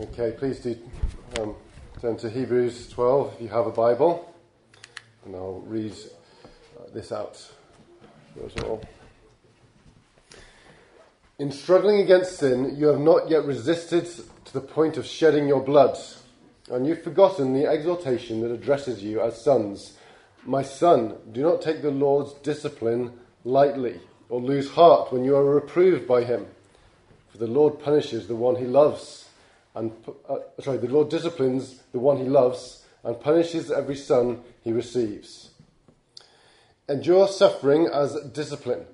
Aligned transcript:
Okay, 0.00 0.32
please 0.32 0.60
do 0.60 0.78
um, 1.38 1.54
turn 2.00 2.16
to 2.16 2.30
Hebrews 2.30 2.88
12 2.88 3.34
if 3.34 3.42
you 3.42 3.48
have 3.48 3.66
a 3.66 3.70
Bible, 3.70 4.34
and 5.26 5.36
I'll 5.36 5.62
read 5.66 5.92
uh, 5.92 6.84
this 6.94 7.12
out 7.12 7.36
for 8.32 8.46
us 8.46 8.52
all. 8.64 8.82
In 11.38 11.52
struggling 11.52 12.00
against 12.00 12.38
sin, 12.38 12.76
you 12.78 12.86
have 12.86 12.98
not 12.98 13.28
yet 13.28 13.44
resisted 13.44 14.06
to 14.46 14.52
the 14.54 14.62
point 14.62 14.96
of 14.96 15.04
shedding 15.04 15.46
your 15.46 15.60
blood, 15.60 15.98
and 16.70 16.86
you've 16.86 17.04
forgotten 17.04 17.52
the 17.52 17.66
exhortation 17.66 18.40
that 18.40 18.50
addresses 18.50 19.02
you 19.02 19.20
as 19.20 19.44
sons. 19.44 19.98
My 20.46 20.62
son, 20.62 21.18
do 21.30 21.42
not 21.42 21.60
take 21.60 21.82
the 21.82 21.90
Lord's 21.90 22.32
discipline 22.40 23.12
lightly, 23.44 24.00
or 24.30 24.40
lose 24.40 24.70
heart 24.70 25.12
when 25.12 25.24
you 25.24 25.36
are 25.36 25.44
reproved 25.44 26.08
by 26.08 26.24
him. 26.24 26.46
For 27.28 27.36
the 27.36 27.46
Lord 27.46 27.78
punishes 27.80 28.28
the 28.28 28.36
one 28.36 28.56
he 28.56 28.64
loves 28.64 29.26
and 29.80 29.92
uh, 30.28 30.36
sorry, 30.60 30.76
the 30.76 30.88
Lord 30.88 31.08
disciplines 31.08 31.82
the 31.92 31.98
one 31.98 32.18
he 32.18 32.24
loves 32.24 32.84
and 33.02 33.18
punishes 33.18 33.70
every 33.70 33.96
son 33.96 34.42
he 34.62 34.72
receives. 34.72 35.52
Endure 36.86 37.26
suffering 37.26 37.86
as 37.86 38.14
discipline. 38.34 38.84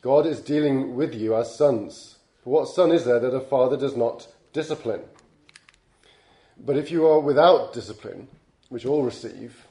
God 0.00 0.26
is 0.26 0.40
dealing 0.40 0.94
with 0.94 1.12
you 1.12 1.34
as 1.34 1.56
sons. 1.56 2.18
For 2.44 2.50
what 2.50 2.68
son 2.68 2.92
is 2.92 3.04
there 3.04 3.18
that 3.18 3.34
a 3.34 3.40
father 3.40 3.76
does 3.76 3.96
not 3.96 4.28
discipline? 4.52 5.00
But 6.56 6.76
if 6.76 6.92
you 6.92 7.08
are 7.08 7.18
without 7.18 7.72
discipline, 7.72 8.28
which 8.68 8.86
all 8.86 9.02
receive, 9.02 9.66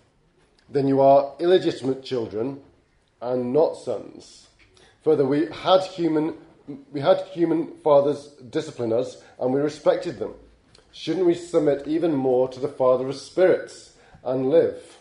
then 0.70 0.90
you 0.90 1.00
are 1.00 1.34
illegitimate 1.40 2.04
children 2.04 2.60
and 3.22 3.54
not 3.54 3.78
sons. 3.78 4.50
Further, 5.06 5.26
we 5.26 5.46
had 5.46 5.84
human, 5.84 6.34
we 6.92 7.00
had 7.00 7.22
human 7.32 7.78
fathers 7.78 8.34
discipline 8.50 8.92
us, 8.92 9.24
and 9.40 9.54
we 9.54 9.62
respected 9.62 10.20
them. 10.20 10.34
Shouldn't 11.00 11.28
we 11.28 11.36
submit 11.36 11.88
even 11.88 12.16
more 12.16 12.48
to 12.50 12.60
the 12.60 12.68
Father 12.68 13.08
of 13.08 13.16
spirits 13.18 13.94
and 14.24 14.50
live? 14.50 14.98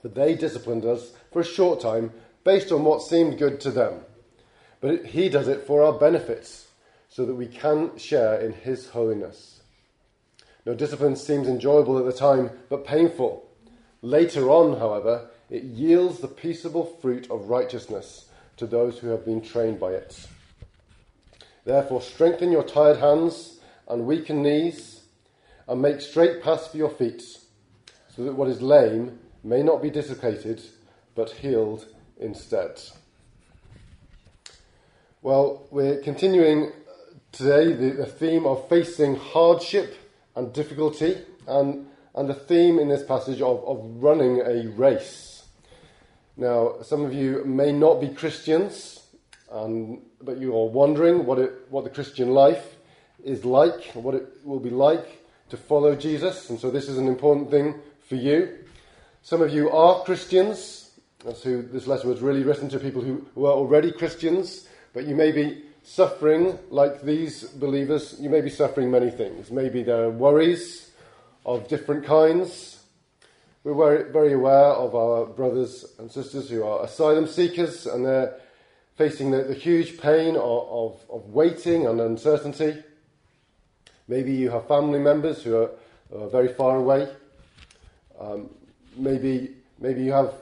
For 0.00 0.08
they 0.08 0.34
disciplined 0.34 0.86
us 0.86 1.12
for 1.30 1.40
a 1.40 1.44
short 1.44 1.82
time 1.82 2.14
based 2.44 2.72
on 2.72 2.82
what 2.82 3.02
seemed 3.02 3.38
good 3.38 3.60
to 3.60 3.70
them. 3.70 4.00
But 4.80 5.04
He 5.04 5.28
does 5.28 5.48
it 5.48 5.66
for 5.66 5.82
our 5.82 5.92
benefits 5.92 6.68
so 7.10 7.26
that 7.26 7.34
we 7.34 7.46
can 7.46 7.98
share 7.98 8.40
in 8.40 8.54
His 8.54 8.88
holiness. 8.88 9.60
Now, 10.64 10.72
discipline 10.72 11.16
seems 11.16 11.46
enjoyable 11.46 11.98
at 11.98 12.06
the 12.06 12.12
time, 12.12 12.50
but 12.70 12.86
painful. 12.86 13.46
Later 14.00 14.48
on, 14.48 14.78
however, 14.78 15.28
it 15.50 15.62
yields 15.62 16.20
the 16.20 16.26
peaceable 16.26 16.86
fruit 17.02 17.30
of 17.30 17.50
righteousness 17.50 18.30
to 18.56 18.66
those 18.66 18.98
who 18.98 19.08
have 19.08 19.26
been 19.26 19.42
trained 19.42 19.78
by 19.78 19.90
it. 19.90 20.26
Therefore, 21.66 22.00
strengthen 22.00 22.50
your 22.50 22.64
tired 22.64 22.96
hands 22.96 23.55
and 23.88 24.06
weaken 24.06 24.42
knees, 24.42 25.02
and 25.68 25.82
make 25.82 26.00
straight 26.00 26.42
paths 26.42 26.68
for 26.68 26.76
your 26.76 26.90
feet, 26.90 27.22
so 28.14 28.24
that 28.24 28.34
what 28.34 28.48
is 28.48 28.62
lame 28.62 29.18
may 29.42 29.62
not 29.62 29.82
be 29.82 29.90
dislocated, 29.90 30.62
but 31.14 31.30
healed 31.30 31.86
instead. 32.18 32.80
Well, 35.22 35.66
we're 35.70 36.00
continuing 36.02 36.72
today 37.32 37.72
the, 37.72 37.90
the 37.90 38.06
theme 38.06 38.46
of 38.46 38.68
facing 38.68 39.16
hardship 39.16 39.96
and 40.36 40.52
difficulty, 40.52 41.16
and, 41.48 41.86
and 42.14 42.28
the 42.28 42.34
theme 42.34 42.78
in 42.78 42.88
this 42.88 43.02
passage 43.04 43.40
of, 43.40 43.64
of 43.64 44.02
running 44.02 44.40
a 44.40 44.68
race. 44.68 45.44
Now, 46.36 46.76
some 46.82 47.04
of 47.04 47.12
you 47.12 47.44
may 47.44 47.72
not 47.72 48.00
be 48.00 48.08
Christians, 48.08 49.00
and, 49.50 50.02
but 50.20 50.38
you 50.38 50.56
are 50.56 50.68
wondering 50.68 51.24
what, 51.26 51.38
it, 51.38 51.52
what 51.70 51.84
the 51.84 51.90
Christian 51.90 52.30
life 52.30 52.75
is 53.24 53.44
like, 53.44 53.92
what 53.94 54.14
it 54.14 54.26
will 54.44 54.60
be 54.60 54.70
like 54.70 55.24
to 55.50 55.56
follow 55.56 55.94
Jesus. 55.94 56.50
And 56.50 56.58
so 56.58 56.70
this 56.70 56.88
is 56.88 56.98
an 56.98 57.08
important 57.08 57.50
thing 57.50 57.80
for 58.08 58.16
you. 58.16 58.58
Some 59.22 59.42
of 59.42 59.52
you 59.52 59.70
are 59.70 60.04
Christians. 60.04 60.90
That's 61.24 61.42
who 61.42 61.62
this 61.62 61.86
letter 61.86 62.08
was 62.08 62.20
really 62.20 62.42
written 62.42 62.68
to 62.68 62.78
people 62.78 63.02
who, 63.02 63.26
were 63.34 63.50
already 63.50 63.90
Christians. 63.90 64.68
But 64.92 65.06
you 65.06 65.14
may 65.14 65.32
be 65.32 65.64
suffering 65.82 66.58
like 66.70 67.02
these 67.02 67.44
believers. 67.44 68.16
You 68.20 68.30
may 68.30 68.40
be 68.40 68.50
suffering 68.50 68.90
many 68.90 69.10
things. 69.10 69.50
Maybe 69.50 69.82
there 69.82 70.04
are 70.04 70.10
worries 70.10 70.90
of 71.44 71.68
different 71.68 72.04
kinds. 72.04 72.80
We're 73.64 73.74
very, 73.74 74.12
very 74.12 74.32
aware 74.32 74.72
of 74.72 74.94
our 74.94 75.26
brothers 75.26 75.84
and 75.98 76.10
sisters 76.10 76.48
who 76.48 76.64
are 76.64 76.84
asylum 76.84 77.26
seekers 77.26 77.86
and 77.86 78.06
they're 78.06 78.38
facing 78.96 79.30
the, 79.30 79.42
the 79.42 79.54
huge 79.54 79.98
pain 79.98 80.36
of, 80.36 80.68
of, 80.68 81.00
of 81.10 81.30
waiting 81.30 81.86
and 81.86 82.00
uncertainty. 82.00 82.82
Maybe 84.08 84.32
you 84.32 84.50
have 84.50 84.68
family 84.68 84.98
members 84.98 85.42
who 85.42 85.56
are, 85.56 85.70
are 86.16 86.28
very 86.28 86.48
far 86.48 86.76
away. 86.76 87.08
Um, 88.20 88.50
maybe, 88.96 89.54
maybe 89.80 90.02
you 90.02 90.12
have 90.12 90.34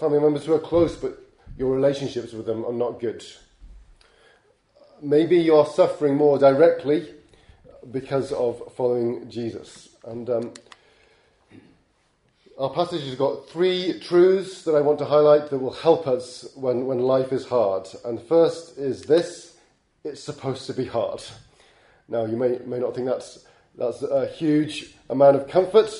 family 0.00 0.20
members 0.20 0.44
who 0.44 0.54
are 0.54 0.58
close, 0.58 0.96
but 0.96 1.18
your 1.56 1.74
relationships 1.74 2.32
with 2.32 2.46
them 2.46 2.64
are 2.64 2.72
not 2.72 3.00
good. 3.00 3.24
Maybe 5.00 5.36
you're 5.36 5.66
suffering 5.66 6.16
more 6.16 6.38
directly 6.38 7.08
because 7.90 8.32
of 8.32 8.72
following 8.76 9.28
Jesus. 9.28 9.88
And 10.04 10.30
um, 10.30 10.54
our 12.58 12.70
passage 12.70 13.02
has 13.04 13.14
got 13.14 13.48
three 13.48 13.98
truths 14.00 14.62
that 14.64 14.74
I 14.74 14.80
want 14.80 14.98
to 15.00 15.04
highlight 15.04 15.50
that 15.50 15.58
will 15.58 15.72
help 15.72 16.06
us 16.06 16.48
when, 16.54 16.86
when 16.86 17.00
life 17.00 17.32
is 17.32 17.46
hard. 17.46 17.88
And 18.04 18.20
first 18.20 18.78
is 18.78 19.02
this 19.02 19.56
it's 20.04 20.22
supposed 20.22 20.66
to 20.66 20.74
be 20.74 20.84
hard. 20.84 21.22
Now, 22.08 22.24
you 22.24 22.36
may, 22.36 22.58
may 22.66 22.78
not 22.78 22.94
think 22.94 23.06
that's, 23.06 23.44
that's 23.76 24.02
a 24.02 24.26
huge 24.26 24.94
amount 25.08 25.36
of 25.36 25.48
comfort, 25.48 25.90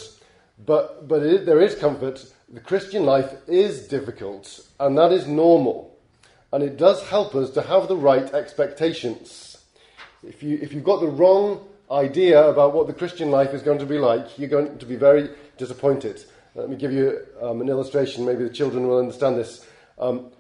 but, 0.65 1.09
but 1.09 1.23
it, 1.23 1.47
there 1.47 1.61
is 1.61 1.75
comfort. 1.75 2.25
The 2.53 2.61
Christian 2.61 3.05
life 3.05 3.33
is 3.47 3.89
difficult, 3.89 4.61
and 4.79 4.97
that 4.99 5.13
is 5.13 5.27
normal. 5.27 5.97
And 6.53 6.63
it 6.63 6.77
does 6.77 7.03
help 7.09 7.35
us 7.35 7.51
to 7.51 7.63
have 7.63 7.89
the 7.89 7.97
right 7.97 8.33
expectations. 8.35 9.57
If, 10.23 10.43
you, 10.43 10.59
if 10.61 10.73
you've 10.73 10.85
got 10.85 11.01
the 11.01 11.09
wrong 11.09 11.67
idea 11.91 12.47
about 12.47 12.75
what 12.75 12.87
the 12.87 12.93
Christian 12.93 13.31
life 13.31 13.55
is 13.55 13.63
going 13.63 13.79
to 13.79 13.87
be 13.87 13.99
like, 13.99 14.39
you're 14.39 14.51
going 14.51 14.79
to 14.79 14.87
be 14.87 14.97
very 14.97 15.31
disappointed. 15.57 16.25
Let 16.55 16.69
me 16.69 16.77
give 16.77 16.93
you 16.93 17.27
um, 17.41 17.63
an 17.63 17.69
illustration. 17.69 18.27
Maybe 18.27 18.45
the 18.45 18.51
children 18.51 18.87
will 18.87 18.99
understand 18.99 19.37
this. 19.37 19.67
Um, 19.99 20.31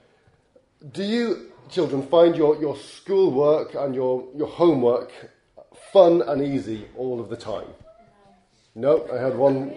do 0.92 1.02
you, 1.02 1.52
children, 1.70 2.06
find 2.06 2.36
your, 2.36 2.60
your 2.60 2.76
schoolwork 2.76 3.74
and 3.74 3.94
your, 3.94 4.28
your 4.36 4.48
homework 4.48 5.12
fun 5.92 6.22
and 6.22 6.42
easy 6.42 6.86
all 6.96 7.20
of 7.20 7.28
the 7.28 7.36
time? 7.36 7.66
No, 8.74 9.06
I 9.12 9.20
had 9.20 9.36
one. 9.36 9.74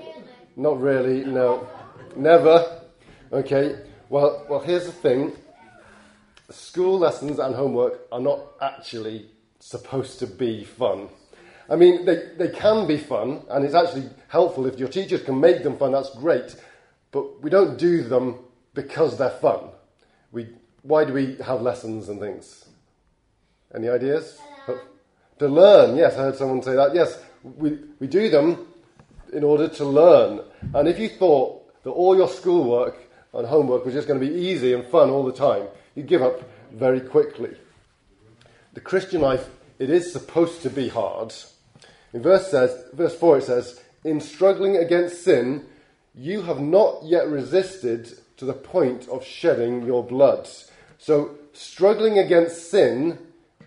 Not 0.56 0.80
really. 0.80 1.26
No, 1.26 1.68
never. 2.16 2.82
Okay. 3.32 3.78
Well, 4.10 4.46
well. 4.50 4.60
Here's 4.60 4.86
the 4.86 4.92
thing. 4.92 5.34
School 6.50 6.98
lessons 7.00 7.40
and 7.40 7.54
homework 7.56 8.08
are 8.12 8.20
not 8.20 8.40
actually 8.62 9.30
supposed 9.60 10.20
to 10.20 10.28
be 10.28 10.64
fun. 10.64 11.10
I 11.70 11.76
mean, 11.76 12.06
they, 12.06 12.30
they 12.38 12.50
can 12.50 12.86
be 12.86 12.98
fun, 12.98 13.42
and 13.50 13.66
it's 13.66 13.74
actually 13.74 14.10
helpful 14.28 14.68
if 14.68 14.78
your 14.78 14.88
teachers 14.88 15.24
can 15.24 15.40
make 15.40 15.64
them 15.64 15.78
fun, 15.78 15.94
that's 15.94 16.14
great. 16.16 16.56
But 17.12 17.42
we 17.42 17.50
don't 17.50 17.78
do 17.78 18.04
them 18.04 18.40
because 18.76 19.18
they're 19.18 19.32
fun. 19.32 19.70
We, 20.32 20.50
why 20.84 21.06
do 21.06 21.14
we 21.14 21.38
have 21.38 21.62
lessons 21.62 22.10
and 22.10 22.20
things? 22.20 22.66
Any 23.74 23.90
ideas? 23.90 24.40
To 25.40 25.48
learn, 25.48 25.98
yes, 25.98 26.14
I 26.14 26.24
heard 26.24 26.36
someone 26.38 26.62
say 26.62 26.76
that. 26.76 26.96
Yes, 26.96 27.20
we, 27.44 27.78
we 28.00 28.08
do 28.08 28.30
them 28.30 28.68
in 29.34 29.44
order 29.44 29.68
to 29.68 29.86
learn. 29.86 30.42
And 30.74 30.88
if 30.88 30.98
you 30.98 31.10
thought 31.10 31.84
that 31.84 31.92
all 31.92 32.16
your 32.16 32.30
schoolwork 32.30 32.98
and 33.34 33.46
homework 33.46 33.86
was 33.86 33.94
just 33.94 34.08
going 34.08 34.20
to 34.20 34.26
be 34.26 34.34
easy 34.34 34.74
and 34.74 34.86
fun 34.86 35.10
all 35.10 35.26
the 35.26 35.34
time, 35.34 35.68
you'd 35.94 36.08
give 36.08 36.22
up 36.22 36.42
very 36.72 37.02
quickly. 37.02 37.56
The 38.74 38.82
Christian 38.82 39.22
life, 39.22 39.50
it 39.78 39.90
is 39.90 40.12
supposed 40.12 40.62
to 40.62 40.70
be 40.70 40.88
hard. 40.88 41.34
In 42.14 42.22
verse, 42.22 42.50
says, 42.50 42.78
verse 42.94 43.16
4 43.16 43.40
it 43.40 43.44
says, 43.44 43.82
In 44.06 44.22
struggling 44.22 44.78
against 44.78 45.24
sin, 45.24 45.66
you 46.14 46.44
have 46.44 46.62
not 46.62 47.04
yet 47.04 47.28
resisted 47.28 48.18
to 48.38 48.46
the 48.46 48.54
point 48.54 49.08
of 49.10 49.26
shedding 49.26 49.86
your 49.86 50.04
blood. 50.04 50.48
So, 50.98 51.36
struggling 51.54 52.20
against 52.20 52.72
sin 52.72 53.18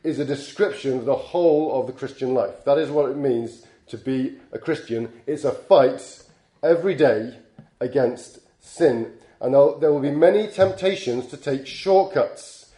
is 0.02 0.18
a 0.18 0.24
description 0.24 0.98
of 0.98 1.04
the 1.04 1.16
whole 1.16 1.80
of 1.80 1.86
the 1.86 1.92
Christian 1.92 2.34
life. 2.34 2.64
That 2.64 2.78
is 2.78 2.90
what 2.90 3.10
it 3.10 3.16
means 3.16 3.66
to 3.88 3.96
be 3.96 4.38
a 4.52 4.58
Christian. 4.58 5.12
It's 5.26 5.44
a 5.44 5.52
fight 5.52 6.22
every 6.62 6.94
day 6.94 7.38
against 7.80 8.40
sin. 8.60 9.12
And 9.40 9.54
there 9.54 9.92
will 9.92 10.00
be 10.00 10.10
many 10.10 10.48
temptations 10.48 11.26
to 11.28 11.36
take 11.36 11.66
shortcuts. 11.66 12.72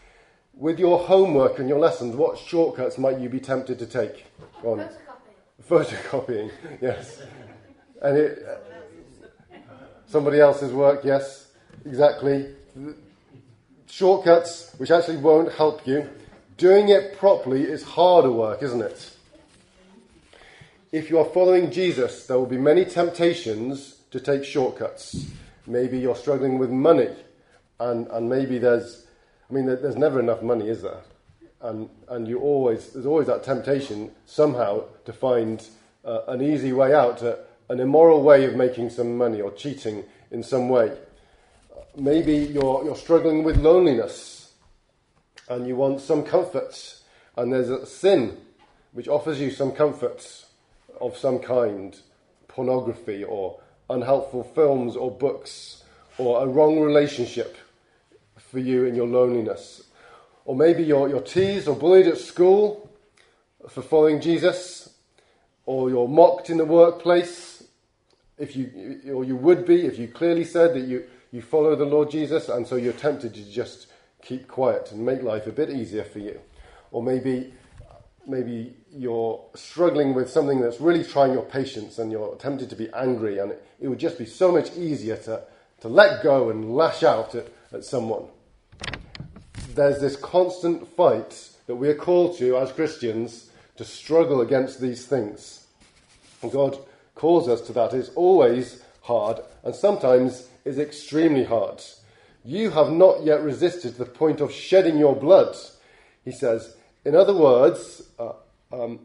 With 0.55 0.79
your 0.79 0.99
homework 0.99 1.59
and 1.59 1.69
your 1.69 1.79
lessons, 1.79 2.15
what 2.15 2.39
shortcuts 2.39 2.99
might 2.99 3.19
you 3.19 3.31
be 3.31 3.41
tempted 3.41 3.79
to 3.79 3.87
take? 3.87 4.27
Go 4.63 4.73
on. 4.73 4.89
Photocopying. 5.67 6.51
Photocopying, 6.51 6.51
yes. 6.83 7.23
And 8.03 8.19
it, 8.19 8.47
somebody 10.07 10.39
else's 10.39 10.73
work, 10.73 11.01
yes, 11.03 11.47
exactly. 11.87 12.55
Shortcuts 13.87 14.75
which 14.77 14.91
actually 14.91 15.17
won't 15.17 15.51
help 15.53 15.87
you. 15.87 16.09
Doing 16.61 16.91
it 16.91 17.17
properly 17.17 17.63
is 17.63 17.83
harder 17.83 18.31
work, 18.31 18.63
isn't 18.63 18.83
it? 18.83 19.17
if 20.93 21.09
you 21.09 21.19
are 21.19 21.25
following 21.25 21.71
Jesus, 21.71 22.27
there 22.27 22.39
will 22.39 22.45
be 22.45 22.59
many 22.59 22.85
temptations 22.85 23.97
to 24.11 24.21
take 24.21 24.45
shortcuts. 24.45 25.25
Maybe 25.67 25.99
you're 25.99 26.15
struggling 26.15 26.59
with 26.59 26.69
money, 26.69 27.09
and, 27.79 28.07
and 28.09 28.29
maybe 28.29 28.59
there's, 28.59 29.07
I 29.49 29.55
mean, 29.55 29.65
there's 29.65 29.97
never 29.97 30.21
enough 30.21 30.43
money, 30.43 30.69
is 30.69 30.83
there? 30.83 31.01
And, 31.63 31.89
and 32.09 32.29
you 32.29 32.41
always, 32.41 32.93
there's 32.93 33.07
always 33.07 33.29
that 33.29 33.43
temptation 33.43 34.11
somehow 34.27 34.85
to 35.07 35.15
find 35.15 35.67
uh, 36.05 36.25
an 36.29 36.43
easy 36.43 36.75
way 36.75 36.93
out, 36.93 37.23
uh, 37.23 37.37
an 37.71 37.81
immoral 37.81 38.23
way 38.23 38.45
of 38.45 38.55
making 38.55 38.91
some 38.91 39.17
money 39.17 39.41
or 39.41 39.51
cheating 39.53 40.05
in 40.31 40.43
some 40.43 40.69
way. 40.69 40.95
Maybe 41.97 42.35
you're, 42.35 42.85
you're 42.85 42.97
struggling 42.97 43.45
with 43.45 43.57
loneliness 43.57 44.40
and 45.51 45.67
you 45.67 45.75
want 45.75 46.01
some 46.01 46.23
comfort, 46.23 47.01
and 47.37 47.53
there's 47.53 47.69
a 47.69 47.85
sin 47.85 48.39
which 48.93 49.09
offers 49.09 49.41
you 49.41 49.51
some 49.51 49.73
comfort 49.73 50.47
of 51.01 51.17
some 51.17 51.41
kind 51.41 51.99
pornography 52.47 53.25
or 53.25 53.61
unhelpful 53.91 54.45
films 54.45 54.95
or 54.95 55.11
books 55.11 55.83
or 56.19 56.43
a 56.43 56.47
wrong 56.47 56.79
relationship 56.81 57.57
for 58.37 58.61
you 58.61 58.85
in 58.85 58.95
your 58.95 59.09
loneliness. 59.09 59.83
Or 60.45 60.55
maybe 60.55 60.85
you're, 60.85 61.09
you're 61.09 61.21
teased 61.21 61.67
or 61.67 61.75
bullied 61.75 62.07
at 62.07 62.19
school 62.19 62.89
for 63.69 63.83
following 63.83 64.21
Jesus, 64.21 64.95
or 65.67 65.91
you're 65.91 66.09
mocked 66.09 66.49
in 66.49 66.59
the 66.59 66.65
workplace, 66.65 67.65
if 68.39 68.57
you, 68.57 69.01
or 69.13 69.25
you 69.25 69.37
would 69.37 69.67
be 69.67 69.85
if 69.85 69.99
you 69.99 70.09
clearly 70.09 70.45
said 70.45 70.75
that 70.75 70.81
you, 70.81 71.05
you 71.33 71.43
follow 71.43 71.75
the 71.75 71.85
Lord 71.85 72.11
Jesus, 72.11 72.49
and 72.49 72.67
so 72.67 72.77
you're 72.77 72.93
tempted 72.93 73.35
to 73.35 73.51
just 73.51 73.89
keep 74.23 74.49
quiet 74.49 74.93
and 74.93 75.05
make 75.05 75.23
life 75.23 75.47
a 75.47 75.53
bit 75.53 75.71
easier 75.71 76.05
for 76.05 76.19
you. 76.19 76.39
Or 76.91 77.03
maybe 77.03 77.53
maybe 78.27 78.75
you're 78.93 79.43
struggling 79.55 80.15
with 80.15 80.31
something 80.31 80.61
that's 80.61 80.81
really 80.81 81.05
trying 81.05 81.33
your 81.33 81.43
patience 81.43 81.99
and 81.99 82.13
you're 82.13 82.37
tempted 82.37 82.71
to 82.71 82.77
be 82.77 82.89
angry, 82.95 83.39
and 83.39 83.53
it, 83.53 83.67
it 83.81 83.89
would 83.89 83.99
just 83.99 84.19
be 84.19 84.27
so 84.27 84.53
much 84.53 84.75
easier 84.77 85.17
to, 85.17 85.43
to 85.81 85.89
let 85.89 86.23
go 86.23 86.51
and 86.51 86.75
lash 86.75 87.03
out 87.03 87.35
at, 87.35 87.49
at 87.73 87.85
someone. 87.85 88.25
There's 89.75 90.01
this 90.01 90.17
constant 90.17 90.87
fight 90.97 91.49
that 91.67 91.77
we're 91.77 91.95
called 91.95 92.37
to 92.39 92.57
as 92.57 92.73
Christians 92.73 93.51
to 93.77 93.85
struggle 93.85 94.41
against 94.41 94.81
these 94.81 95.07
things. 95.07 95.67
And 96.43 96.51
God 96.51 96.79
calls 97.15 97.49
us 97.49 97.61
to 97.63 97.73
that. 97.75 97.95
It's 97.95 98.11
always 98.11 98.83
hard 99.03 99.41
and 99.63 99.75
sometimes 99.75 100.49
is 100.65 100.79
extremely 100.79 101.45
hard. 101.45 101.83
You 102.45 102.71
have 102.71 102.91
not 102.91 103.25
yet 103.25 103.43
resisted 103.43 103.93
to 103.93 103.99
the 103.99 104.11
point 104.11 104.41
of 104.41 104.53
shedding 104.53 104.97
your 104.99 105.15
blood. 105.15 105.57
He 106.25 106.33
says, 106.33 106.77
in 107.05 107.15
other 107.15 107.35
words, 107.35 108.03
uh, 108.19 108.33
um, 108.73 109.01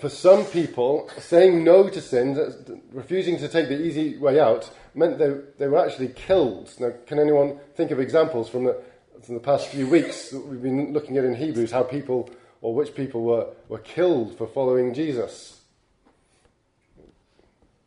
for 0.00 0.08
some 0.08 0.44
people, 0.46 1.08
saying 1.18 1.62
no 1.62 1.88
to 1.88 2.00
sin, 2.00 2.82
refusing 2.92 3.38
to 3.38 3.48
take 3.48 3.68
the 3.68 3.80
easy 3.80 4.16
way 4.18 4.40
out, 4.40 4.70
meant 4.94 5.18
they, 5.18 5.34
they 5.58 5.68
were 5.68 5.84
actually 5.84 6.08
killed. 6.08 6.70
Now, 6.80 6.92
can 7.06 7.18
anyone 7.18 7.58
think 7.76 7.90
of 7.90 8.00
examples 8.00 8.48
from 8.48 8.64
the, 8.64 8.80
from 9.22 9.34
the 9.34 9.40
past 9.40 9.68
few 9.68 9.86
weeks 9.86 10.30
that 10.30 10.40
we've 10.40 10.62
been 10.62 10.92
looking 10.92 11.16
at 11.16 11.24
in 11.24 11.34
Hebrews, 11.34 11.70
how 11.70 11.84
people, 11.84 12.30
or 12.60 12.74
which 12.74 12.94
people 12.94 13.22
were, 13.22 13.48
were 13.68 13.78
killed 13.78 14.36
for 14.36 14.46
following 14.46 14.94
Jesus? 14.94 15.60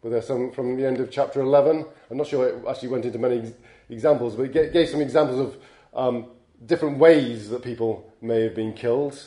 Were 0.02 0.10
there's 0.12 0.28
some 0.28 0.52
from 0.52 0.78
the 0.78 0.86
end 0.86 1.00
of 1.00 1.10
chapter 1.12 1.42
11? 1.42 1.86
I'm 2.12 2.18
not 2.18 2.28
sure 2.28 2.48
it 2.48 2.64
actually 2.68 2.90
went 2.90 3.06
into 3.06 3.18
many 3.20 3.52
examples, 3.90 4.36
but 4.36 4.56
it 4.56 4.74
gave 4.74 4.90
some 4.90 5.02
examples 5.02 5.40
of 5.40 5.58
um, 5.94 6.28
different 6.66 7.00
ways 7.00 7.50
that 7.50 7.64
people 7.64 8.12
may 8.22 8.42
have 8.44 8.56
been 8.56 8.74
killed. 8.74 9.20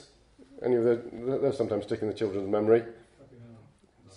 Any 0.64 0.76
of 0.76 0.84
the, 0.84 1.02
those 1.12 1.56
sometimes 1.56 1.84
stick 1.84 2.02
in 2.02 2.08
the 2.08 2.14
children's 2.14 2.48
memory. 2.48 2.84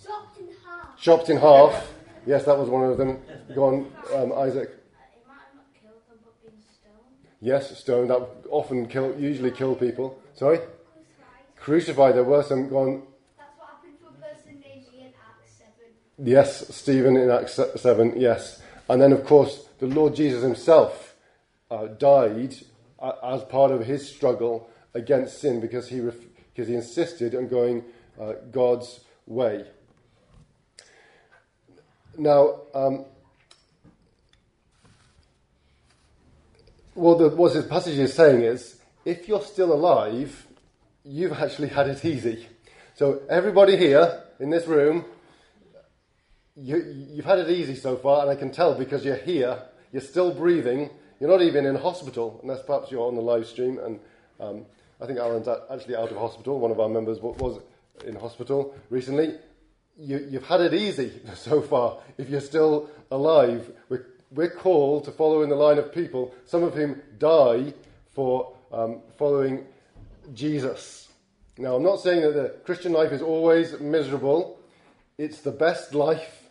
Chopped 0.04 0.38
in 0.38 0.46
half. 0.64 1.00
Chopped 1.00 1.30
in 1.30 1.36
half. 1.38 1.92
Yes, 2.26 2.44
that 2.44 2.56
was 2.56 2.68
one 2.68 2.84
of 2.84 2.98
them. 2.98 3.20
Go 3.54 3.64
on, 3.64 3.92
um, 4.14 4.32
Isaac. 4.38 4.70
It 4.70 5.26
might 5.26 5.36
not 5.54 5.64
killed 5.80 6.00
them, 6.08 6.18
but 6.24 6.42
been 6.42 6.60
stoned. 6.62 7.28
Yes, 7.40 7.78
stone. 7.78 8.08
That 8.08 8.26
often 8.50 8.86
kill, 8.86 9.18
usually 9.18 9.50
kill 9.50 9.74
people. 9.74 10.18
Sorry, 10.34 10.58
Crucified. 10.58 11.56
crucified. 11.56 12.14
There 12.14 12.24
were 12.24 12.42
some. 12.42 12.68
Go 12.68 12.78
on. 12.78 13.02
That's 13.38 13.50
what 13.58 13.68
happened 13.70 13.98
to 14.00 14.06
a 14.08 14.28
person 14.28 14.60
named 14.60 14.86
in 14.94 15.06
Acts 15.08 15.52
7. 15.58 15.68
Yes, 16.18 16.74
Stephen 16.74 17.16
in 17.16 17.30
Acts 17.30 17.58
seven. 17.76 18.14
Yes, 18.16 18.62
and 18.88 19.02
then 19.02 19.12
of 19.12 19.24
course 19.24 19.66
the 19.78 19.86
Lord 19.86 20.14
Jesus 20.14 20.42
Himself 20.42 21.16
uh, 21.70 21.86
died 21.86 22.54
uh, 23.00 23.12
as 23.22 23.42
part 23.44 23.72
of 23.72 23.84
His 23.84 24.08
struggle 24.08 24.70
against 24.94 25.40
sin 25.40 25.60
because 25.60 25.88
He 25.88 26.00
ref- 26.00 26.14
because 26.54 26.68
He 26.68 26.74
insisted 26.74 27.34
on 27.34 27.48
going 27.48 27.84
uh, 28.20 28.34
God's 28.52 29.00
way. 29.26 29.64
Now, 32.16 32.60
um, 32.74 33.06
well, 36.94 37.16
the, 37.16 37.30
what 37.30 37.54
this 37.54 37.66
passage 37.66 37.98
is 37.98 38.14
saying 38.14 38.42
is, 38.42 38.76
if 39.04 39.26
you're 39.26 39.42
still 39.42 39.72
alive, 39.72 40.46
you've 41.04 41.32
actually 41.32 41.68
had 41.68 41.88
it 41.88 42.04
easy. 42.04 42.46
So 42.94 43.22
everybody 43.28 43.76
here 43.76 44.22
in 44.38 44.50
this 44.50 44.68
room, 44.68 45.06
you, 46.56 47.06
you've 47.10 47.24
had 47.24 47.38
it 47.38 47.50
easy 47.50 47.74
so 47.74 47.96
far, 47.96 48.22
and 48.22 48.30
I 48.30 48.36
can 48.36 48.50
tell 48.50 48.74
because 48.74 49.04
you're 49.04 49.16
here, 49.16 49.62
you're 49.92 50.02
still 50.02 50.32
breathing, 50.32 50.90
you're 51.20 51.30
not 51.30 51.42
even 51.42 51.66
in 51.66 51.76
hospital, 51.76 52.40
unless 52.42 52.62
perhaps 52.62 52.90
you're 52.90 53.06
on 53.06 53.16
the 53.16 53.22
live 53.22 53.46
stream. 53.46 53.78
And 53.78 54.00
um, 54.40 54.66
I 55.00 55.06
think 55.06 55.18
Alan's 55.18 55.48
actually 55.48 55.96
out 55.96 56.10
of 56.10 56.16
hospital. 56.16 56.58
One 56.58 56.70
of 56.70 56.80
our 56.80 56.88
members 56.88 57.20
was 57.20 57.60
in 58.04 58.16
hospital 58.16 58.74
recently. 58.90 59.34
You, 59.96 60.26
you've 60.30 60.46
had 60.46 60.60
it 60.60 60.74
easy 60.74 61.12
so 61.34 61.60
far 61.60 61.98
if 62.18 62.28
you're 62.28 62.40
still 62.40 62.90
alive. 63.10 63.70
We're, 63.88 64.06
we're 64.30 64.50
called 64.50 65.04
to 65.04 65.12
follow 65.12 65.42
in 65.42 65.48
the 65.48 65.56
line 65.56 65.78
of 65.78 65.92
people, 65.92 66.34
some 66.44 66.62
of 66.62 66.74
whom 66.74 67.00
die 67.18 67.72
for 68.14 68.54
um, 68.72 69.00
following 69.18 69.64
Jesus. 70.34 71.08
Now, 71.56 71.76
I'm 71.76 71.82
not 71.82 72.00
saying 72.00 72.22
that 72.22 72.34
the 72.34 72.48
Christian 72.64 72.92
life 72.92 73.12
is 73.12 73.22
always 73.22 73.78
miserable. 73.78 74.58
It's 75.18 75.40
the 75.40 75.52
best 75.52 75.94
life, 75.94 76.43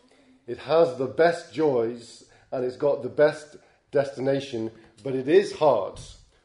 it 0.48 0.58
has 0.60 0.98
the 0.98 1.08
best 1.08 1.54
joys, 1.54 2.26
and 2.52 2.64
it's 2.66 2.78
got 2.78 3.04
the 3.04 3.10
best 3.10 3.58
destination, 3.92 4.72
but 5.04 5.16
it 5.16 5.28
is 5.28 5.54
hard. 5.54 6.00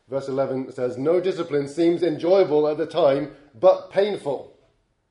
Verse 0.09 0.29
11 0.29 0.73
says, 0.73 0.97
No 0.97 1.21
discipline 1.21 1.69
seems 1.69 2.03
enjoyable 2.03 2.67
at 2.69 2.79
the 2.79 2.87
time, 2.87 3.33
but 3.59 3.91
painful. 3.91 4.57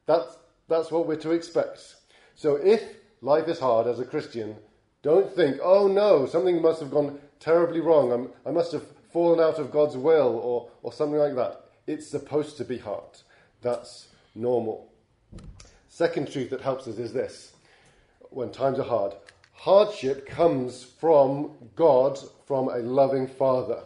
That's, 0.05 0.37
that's 0.67 0.91
what 0.91 1.07
we're 1.07 1.17
to 1.17 1.31
expect. 1.31 1.95
So 2.35 2.55
if 2.55 2.81
life 3.21 3.47
is 3.47 3.59
hard 3.59 3.87
as 3.87 3.99
a 3.99 4.05
Christian, 4.05 4.55
don't 5.03 5.33
think, 5.35 5.59
oh 5.61 5.87
no, 5.87 6.25
something 6.25 6.61
must 6.61 6.79
have 6.79 6.91
gone 6.91 7.19
terribly 7.39 7.79
wrong. 7.79 8.11
I'm, 8.11 8.29
I 8.45 8.51
must 8.51 8.71
have 8.71 8.83
fallen 9.11 9.39
out 9.39 9.59
of 9.59 9.71
God's 9.71 9.97
will 9.97 10.35
or, 10.37 10.69
or 10.81 10.93
something 10.93 11.19
like 11.19 11.35
that. 11.35 11.61
It's 11.85 12.09
supposed 12.09 12.57
to 12.57 12.65
be 12.65 12.77
hard. 12.77 13.19
That's 13.61 14.07
normal. 14.35 14.91
Second 15.89 16.31
truth 16.31 16.49
that 16.49 16.61
helps 16.61 16.87
us 16.87 16.97
is 16.97 17.13
this 17.13 17.53
when 18.29 18.51
times 18.51 18.79
are 18.79 18.83
hard 18.83 19.13
hardship 19.57 20.25
comes 20.25 20.83
from 20.83 21.51
God, 21.75 22.17
from 22.45 22.69
a 22.69 22.77
loving 22.77 23.27
Father. 23.27 23.83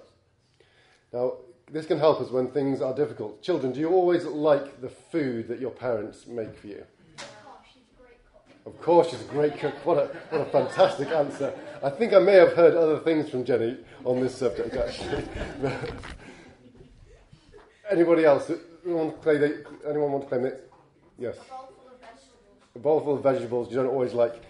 Now, 1.14 1.38
this 1.72 1.86
can 1.86 1.98
help 1.98 2.20
us 2.20 2.30
when 2.30 2.52
things 2.52 2.82
are 2.82 2.94
difficult. 2.94 3.42
Children, 3.42 3.72
do 3.72 3.80
you 3.80 3.90
always 3.90 4.26
like 4.26 4.82
the 4.82 4.90
food 4.90 5.48
that 5.48 5.60
your 5.60 5.72
parents 5.72 6.28
make 6.28 6.56
for 6.58 6.68
you? 6.68 6.84
Of 8.66 8.80
course, 8.82 9.10
she's 9.10 9.22
a 9.22 9.26
great 9.26 9.58
cook. 9.58 9.74
What 9.86 9.98
a, 9.98 10.08
what 10.30 10.42
a 10.42 10.52
fantastic 10.52 11.08
answer. 11.08 11.54
I 11.82 11.90
think 11.90 12.14
I 12.14 12.20
may 12.20 12.34
have 12.34 12.54
heard 12.54 12.76
other 12.76 13.00
things 13.00 13.30
from 13.30 13.44
Jenny 13.44 13.78
on 14.04 14.20
this 14.20 14.36
subject, 14.36 14.76
actually. 14.76 15.24
Anybody 17.90 18.26
else? 18.26 18.52
Anyone 18.86 19.06
want 19.06 19.16
to 19.16 19.22
play 19.24 19.38
the, 19.38 19.66
anyone 19.90 20.12
want 20.12 20.30
to 20.30 20.30
play 20.30 20.48
it? 20.48 20.72
Yes. 21.18 21.38
A 22.76 22.80
bowl 22.80 23.02
full 23.02 23.16
of 23.16 23.24
vegetables. 23.24 23.70
You 23.70 23.78
don't 23.78 23.88
always 23.88 24.14
like. 24.14 24.42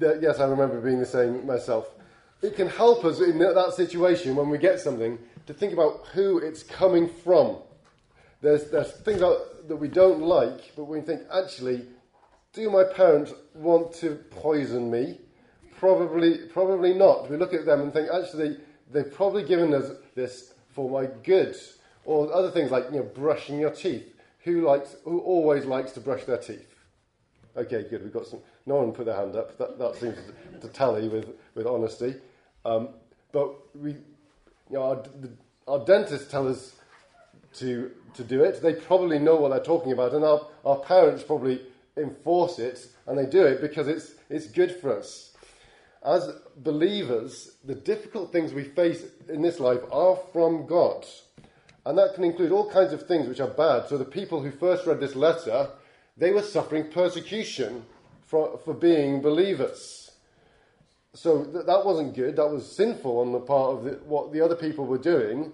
Yes, 0.00 0.40
I 0.40 0.46
remember 0.46 0.80
being 0.80 0.98
the 0.98 1.06
same 1.06 1.46
myself. 1.46 1.88
It 2.42 2.56
can 2.56 2.68
help 2.68 3.04
us 3.04 3.20
in 3.20 3.38
that 3.38 3.74
situation 3.74 4.34
when 4.34 4.48
we 4.48 4.58
get 4.58 4.80
something 4.80 5.18
to 5.46 5.54
think 5.54 5.72
about 5.72 6.06
who 6.12 6.38
it's 6.38 6.62
coming 6.62 7.08
from. 7.08 7.58
There's, 8.40 8.70
there's 8.70 8.90
things 8.90 9.20
that 9.20 9.76
we 9.76 9.86
don't 9.86 10.22
like, 10.22 10.72
but 10.74 10.84
we 10.84 11.00
think, 11.00 11.22
actually, 11.32 11.86
do 12.52 12.68
my 12.68 12.82
parents 12.82 13.32
want 13.54 13.94
to 13.94 14.16
poison 14.30 14.90
me? 14.90 15.18
Probably, 15.78 16.38
probably 16.48 16.94
not. 16.94 17.30
We 17.30 17.36
look 17.36 17.54
at 17.54 17.64
them 17.64 17.80
and 17.80 17.92
think, 17.92 18.08
actually, 18.12 18.56
they've 18.90 19.12
probably 19.12 19.44
given 19.44 19.72
us 19.72 19.92
this 20.16 20.54
for 20.70 20.90
my 20.90 21.08
good. 21.22 21.54
Or 22.04 22.32
other 22.32 22.50
things 22.50 22.72
like, 22.72 22.86
you 22.90 22.98
know, 22.98 23.04
brushing 23.04 23.60
your 23.60 23.70
teeth. 23.70 24.12
Who 24.40 24.66
likes, 24.66 24.96
who 25.04 25.20
always 25.20 25.64
likes 25.64 25.92
to 25.92 26.00
brush 26.00 26.24
their 26.24 26.38
teeth? 26.38 26.71
Okay, 27.56 27.84
good. 27.88 28.02
We've 28.02 28.12
got 28.12 28.26
some. 28.26 28.40
No 28.64 28.76
one 28.76 28.92
put 28.92 29.06
their 29.06 29.16
hand 29.16 29.36
up. 29.36 29.58
That, 29.58 29.78
that 29.78 29.96
seems 29.96 30.16
to, 30.60 30.68
tally 30.68 31.08
with, 31.08 31.28
with 31.54 31.66
honesty. 31.66 32.14
Um, 32.64 32.90
but 33.30 33.54
we, 33.76 33.90
you 33.90 33.98
know, 34.70 34.82
our, 34.82 34.96
the, 34.96 35.30
our 35.68 35.84
dentists 35.84 36.30
tell 36.30 36.48
us 36.48 36.74
to, 37.54 37.90
to 38.14 38.24
do 38.24 38.42
it. 38.42 38.62
They 38.62 38.74
probably 38.74 39.18
know 39.18 39.36
what 39.36 39.50
they're 39.50 39.60
talking 39.60 39.92
about, 39.92 40.14
and 40.14 40.24
our, 40.24 40.46
our 40.64 40.78
parents 40.78 41.22
probably 41.22 41.60
enforce 41.96 42.58
it, 42.58 42.86
and 43.06 43.18
they 43.18 43.26
do 43.26 43.44
it 43.44 43.60
because 43.60 43.86
it's, 43.86 44.14
it's 44.30 44.46
good 44.46 44.74
for 44.80 44.96
us. 44.96 45.36
As 46.04 46.34
believers, 46.56 47.56
the 47.64 47.74
difficult 47.74 48.32
things 48.32 48.52
we 48.52 48.64
face 48.64 49.04
in 49.28 49.42
this 49.42 49.60
life 49.60 49.80
are 49.92 50.18
from 50.32 50.66
God. 50.66 51.06
And 51.84 51.98
that 51.98 52.14
can 52.14 52.24
include 52.24 52.52
all 52.52 52.70
kinds 52.70 52.92
of 52.92 53.06
things 53.06 53.28
which 53.28 53.40
are 53.40 53.48
bad. 53.48 53.88
So 53.88 53.98
the 53.98 54.04
people 54.04 54.42
who 54.42 54.50
first 54.50 54.86
read 54.86 55.00
this 55.00 55.14
letter, 55.14 55.68
they 56.16 56.32
were 56.32 56.42
suffering 56.42 56.88
persecution 56.90 57.84
for, 58.22 58.58
for 58.64 58.74
being 58.74 59.20
believers. 59.20 60.10
So 61.14 61.44
th- 61.44 61.66
that 61.66 61.84
wasn't 61.84 62.14
good. 62.14 62.36
That 62.36 62.48
was 62.48 62.70
sinful 62.70 63.20
on 63.20 63.32
the 63.32 63.40
part 63.40 63.76
of 63.76 63.84
the, 63.84 63.90
what 64.04 64.32
the 64.32 64.40
other 64.40 64.56
people 64.56 64.86
were 64.86 64.98
doing. 64.98 65.52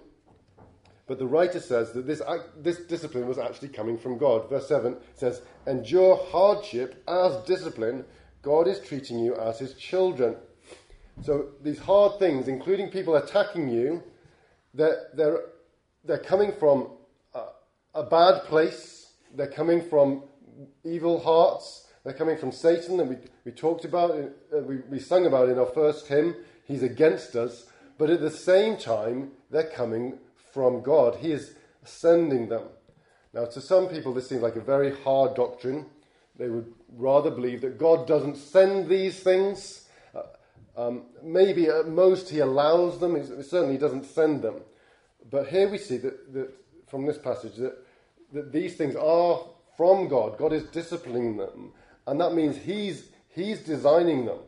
But 1.07 1.19
the 1.19 1.27
writer 1.27 1.59
says 1.59 1.91
that 1.93 2.05
this, 2.05 2.21
act, 2.21 2.63
this 2.63 2.77
discipline 2.77 3.27
was 3.27 3.39
actually 3.39 3.69
coming 3.69 3.97
from 3.97 4.17
God. 4.17 4.49
Verse 4.49 4.67
7 4.67 4.95
says, 5.15 5.41
Endure 5.65 6.15
hardship 6.31 7.03
as 7.07 7.35
discipline. 7.45 8.05
God 8.41 8.67
is 8.67 8.79
treating 8.79 9.19
you 9.19 9.35
as 9.35 9.59
his 9.59 9.73
children. 9.73 10.35
So 11.23 11.47
these 11.61 11.79
hard 11.79 12.19
things, 12.19 12.47
including 12.47 12.89
people 12.89 13.15
attacking 13.15 13.69
you, 13.69 14.03
they're, 14.73 15.07
they're, 15.13 15.41
they're 16.05 16.19
coming 16.19 16.53
from 16.53 16.89
a, 17.33 17.45
a 17.95 18.03
bad 18.03 18.43
place. 18.43 19.13
They're 19.35 19.47
coming 19.47 19.81
from 19.81 20.23
evil 20.83 21.19
hearts. 21.19 21.87
They're 22.03 22.13
coming 22.13 22.37
from 22.37 22.51
Satan 22.51 22.97
that 22.97 23.07
we, 23.07 23.17
we 23.45 23.51
talked 23.51 23.85
about, 23.85 24.11
uh, 24.11 24.59
we, 24.59 24.77
we 24.89 24.99
sung 24.99 25.25
about 25.25 25.49
in 25.49 25.59
our 25.59 25.65
first 25.65 26.07
hymn. 26.07 26.35
He's 26.65 26.83
against 26.83 27.35
us. 27.35 27.65
But 27.97 28.09
at 28.09 28.21
the 28.21 28.31
same 28.31 28.77
time, 28.77 29.31
they're 29.51 29.63
coming 29.63 30.19
from 30.53 30.81
God. 30.81 31.17
He 31.17 31.31
is 31.31 31.55
sending 31.83 32.49
them. 32.49 32.63
Now, 33.33 33.45
to 33.45 33.61
some 33.61 33.87
people, 33.87 34.13
this 34.13 34.29
seems 34.29 34.41
like 34.41 34.55
a 34.55 34.61
very 34.61 34.95
hard 34.95 35.35
doctrine. 35.35 35.85
They 36.37 36.49
would 36.49 36.73
rather 36.95 37.29
believe 37.29 37.61
that 37.61 37.77
God 37.77 38.07
doesn't 38.07 38.37
send 38.37 38.87
these 38.87 39.19
things. 39.19 39.87
Uh, 40.15 40.21
um, 40.81 41.03
maybe 41.21 41.67
at 41.67 41.87
most 41.87 42.29
he 42.29 42.39
allows 42.39 42.99
them, 42.99 43.15
he 43.15 43.43
certainly 43.43 43.77
doesn't 43.77 44.05
send 44.05 44.41
them. 44.41 44.61
But 45.29 45.49
here 45.49 45.69
we 45.69 45.77
see 45.77 45.97
that, 45.97 46.33
that 46.33 46.49
from 46.87 47.05
this 47.05 47.17
passage 47.17 47.55
that, 47.57 47.77
that 48.33 48.51
these 48.51 48.75
things 48.75 48.95
are 48.95 49.41
from 49.79 50.09
God. 50.09 50.37
God 50.37 50.51
is 50.51 50.63
disciplining 50.63 51.37
them. 51.37 51.71
And 52.05 52.19
that 52.19 52.33
means 52.33 52.57
he's, 52.57 53.05
he's 53.29 53.61
designing 53.61 54.25
them. 54.25 54.39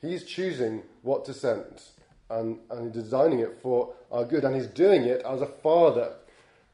He's 0.00 0.24
choosing 0.24 0.82
what 1.02 1.26
to 1.26 1.34
send 1.34 1.82
and, 2.30 2.58
and 2.70 2.90
designing 2.90 3.40
it 3.40 3.58
for 3.60 3.92
our 4.10 4.24
good, 4.24 4.44
and 4.44 4.56
he's 4.56 4.68
doing 4.68 5.02
it 5.02 5.20
as 5.26 5.42
a 5.42 5.46
father. 5.46 6.14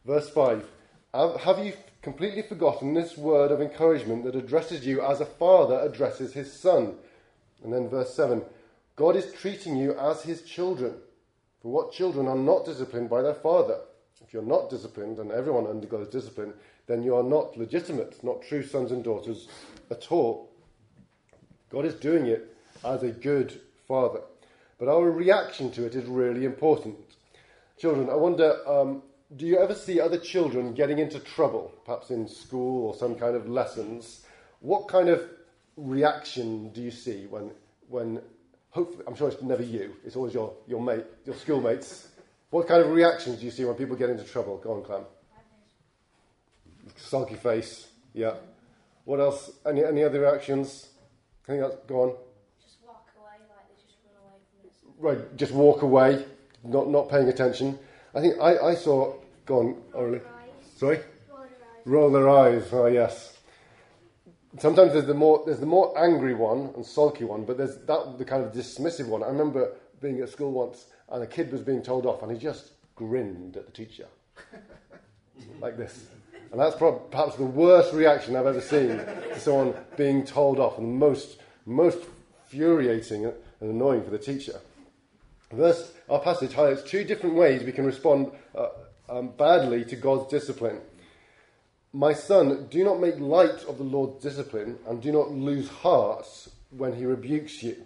Verse 0.04 0.30
5 0.30 0.64
Have 1.12 1.58
you 1.58 1.72
completely 2.02 2.42
forgotten 2.42 2.94
this 2.94 3.16
word 3.16 3.50
of 3.50 3.60
encouragement 3.60 4.22
that 4.26 4.36
addresses 4.36 4.86
you 4.86 5.02
as 5.02 5.20
a 5.20 5.26
father 5.26 5.80
addresses 5.80 6.34
his 6.34 6.52
son? 6.52 6.94
And 7.64 7.72
then 7.72 7.88
verse 7.88 8.14
7 8.14 8.42
God 8.94 9.16
is 9.16 9.32
treating 9.32 9.74
you 9.74 9.98
as 9.98 10.22
his 10.22 10.42
children. 10.42 10.94
For 11.62 11.72
what 11.72 11.90
children 11.90 12.28
are 12.28 12.36
not 12.36 12.64
disciplined 12.64 13.10
by 13.10 13.22
their 13.22 13.34
father? 13.34 13.80
If 14.22 14.32
you're 14.32 14.42
not 14.44 14.70
disciplined, 14.70 15.18
and 15.18 15.32
everyone 15.32 15.66
undergoes 15.66 16.06
discipline, 16.06 16.54
then 16.90 17.02
you 17.02 17.14
are 17.14 17.22
not 17.22 17.56
legitimate, 17.56 18.22
not 18.24 18.42
true 18.42 18.66
sons 18.66 18.90
and 18.90 19.04
daughters 19.04 19.46
at 19.90 20.10
all. 20.10 20.50
God 21.70 21.84
is 21.84 21.94
doing 21.94 22.26
it 22.26 22.56
as 22.84 23.04
a 23.04 23.10
good 23.10 23.60
father. 23.86 24.20
But 24.78 24.88
our 24.88 25.08
reaction 25.10 25.70
to 25.72 25.86
it 25.86 25.94
is 25.94 26.06
really 26.06 26.44
important. 26.44 26.96
Children, 27.78 28.10
I 28.10 28.16
wonder 28.16 28.56
um, 28.68 29.02
do 29.36 29.46
you 29.46 29.58
ever 29.58 29.74
see 29.74 30.00
other 30.00 30.18
children 30.18 30.74
getting 30.74 30.98
into 30.98 31.20
trouble, 31.20 31.72
perhaps 31.84 32.10
in 32.10 32.26
school 32.26 32.88
or 32.88 32.94
some 32.96 33.14
kind 33.14 33.36
of 33.36 33.48
lessons? 33.48 34.24
What 34.58 34.88
kind 34.88 35.08
of 35.08 35.22
reaction 35.76 36.72
do 36.72 36.82
you 36.82 36.90
see 36.90 37.26
when, 37.26 37.52
when 37.88 38.20
hopefully, 38.70 39.04
I'm 39.06 39.14
sure 39.14 39.28
it's 39.28 39.40
never 39.42 39.62
you, 39.62 39.94
it's 40.04 40.16
always 40.16 40.34
your, 40.34 40.54
your 40.66 40.82
mate, 40.82 41.04
your 41.24 41.36
schoolmates. 41.36 42.08
What 42.50 42.66
kind 42.66 42.82
of 42.82 42.90
reactions 42.90 43.38
do 43.38 43.44
you 43.44 43.52
see 43.52 43.64
when 43.64 43.76
people 43.76 43.94
get 43.94 44.10
into 44.10 44.24
trouble? 44.24 44.58
Go 44.58 44.72
on, 44.72 44.82
Clem. 44.82 45.04
Sulky 47.00 47.34
face, 47.34 47.88
yeah. 48.14 48.34
What 49.04 49.20
else? 49.20 49.50
Any, 49.66 49.84
any 49.84 50.04
other 50.04 50.20
reactions? 50.20 50.88
Anything 51.48 51.64
else? 51.64 51.76
Go 51.86 52.02
on. 52.02 52.16
Just 52.62 52.76
walk 52.86 53.08
away, 53.18 53.32
like 53.48 53.68
they 53.68 53.82
just 53.82 53.98
run 54.04 54.22
away 54.22 54.38
from 54.50 55.18
it. 55.18 55.20
Right, 55.20 55.36
just 55.36 55.52
walk 55.52 55.82
away, 55.82 56.24
not, 56.62 56.88
not 56.88 57.08
paying 57.08 57.28
attention. 57.28 57.78
I 58.14 58.20
think 58.20 58.34
I, 58.40 58.58
I 58.58 58.74
saw. 58.74 59.16
Go 59.46 59.58
on, 59.60 59.82
Orly. 59.94 60.18
Roll 60.18 60.18
their 60.18 60.28
eyes. 60.28 60.72
Sorry? 60.76 61.00
Roll 61.28 61.38
their 61.38 61.48
eyes. 61.48 61.86
Roll 61.86 62.10
their 62.10 62.28
eyes. 62.28 62.68
Oh 62.72 62.86
yes. 62.86 63.36
Sometimes 64.58 64.92
there's 64.92 65.06
the 65.06 65.14
more 65.14 65.42
there's 65.46 65.60
the 65.60 65.66
more 65.66 65.96
angry 65.98 66.34
one 66.34 66.72
and 66.74 66.84
sulky 66.84 67.24
one, 67.24 67.44
but 67.44 67.56
there's 67.56 67.76
that 67.86 68.18
the 68.18 68.24
kind 68.24 68.44
of 68.44 68.52
dismissive 68.52 69.06
one. 69.06 69.22
I 69.22 69.26
remember 69.26 69.72
being 70.00 70.20
at 70.20 70.28
school 70.28 70.52
once, 70.52 70.86
and 71.08 71.22
a 71.22 71.26
kid 71.26 71.52
was 71.52 71.62
being 71.62 71.82
told 71.82 72.06
off, 72.06 72.22
and 72.22 72.32
he 72.32 72.38
just 72.38 72.72
grinned 72.94 73.56
at 73.56 73.66
the 73.66 73.72
teacher, 73.72 74.06
like 75.60 75.76
this. 75.76 76.06
And 76.50 76.60
that's 76.60 76.76
perhaps 76.76 77.36
the 77.36 77.44
worst 77.44 77.92
reaction 77.92 78.34
I've 78.34 78.46
ever 78.46 78.60
seen 78.60 78.88
to 78.88 79.38
someone 79.38 79.74
being 79.96 80.24
told 80.24 80.58
off, 80.58 80.78
and 80.78 80.98
most 80.98 81.38
most 81.66 81.98
infuriating 82.52 83.26
and 83.26 83.34
annoying 83.60 84.02
for 84.02 84.10
the 84.10 84.18
teacher. 84.18 84.60
Verse, 85.52 85.92
our 86.08 86.20
passage 86.20 86.52
highlights 86.52 86.82
two 86.82 87.04
different 87.04 87.36
ways 87.36 87.62
we 87.62 87.72
can 87.72 87.84
respond 87.84 88.32
uh, 88.54 88.68
um, 89.08 89.28
badly 89.36 89.84
to 89.84 89.96
God's 89.96 90.30
discipline. 90.30 90.80
My 91.92 92.12
son, 92.12 92.68
do 92.70 92.84
not 92.84 93.00
make 93.00 93.18
light 93.18 93.64
of 93.64 93.78
the 93.78 93.84
Lord's 93.84 94.22
discipline 94.22 94.78
and 94.86 95.02
do 95.02 95.10
not 95.10 95.32
lose 95.32 95.68
heart 95.68 96.26
when 96.70 96.94
he 96.94 97.04
rebukes 97.04 97.62
you. 97.62 97.76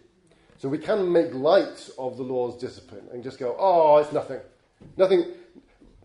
So 0.59 0.69
we 0.69 0.79
can 0.79 1.11
make 1.11 1.33
light 1.33 1.89
of 1.99 2.19
the 2.19 2.23
Lord's 2.23 2.61
discipline 2.61 3.09
and 3.13 3.23
just 3.23 3.39
go, 3.39 3.57
oh, 3.59 3.97
it's 3.99 4.13
nothing. 4.13 4.41
Nothing, 4.99 5.25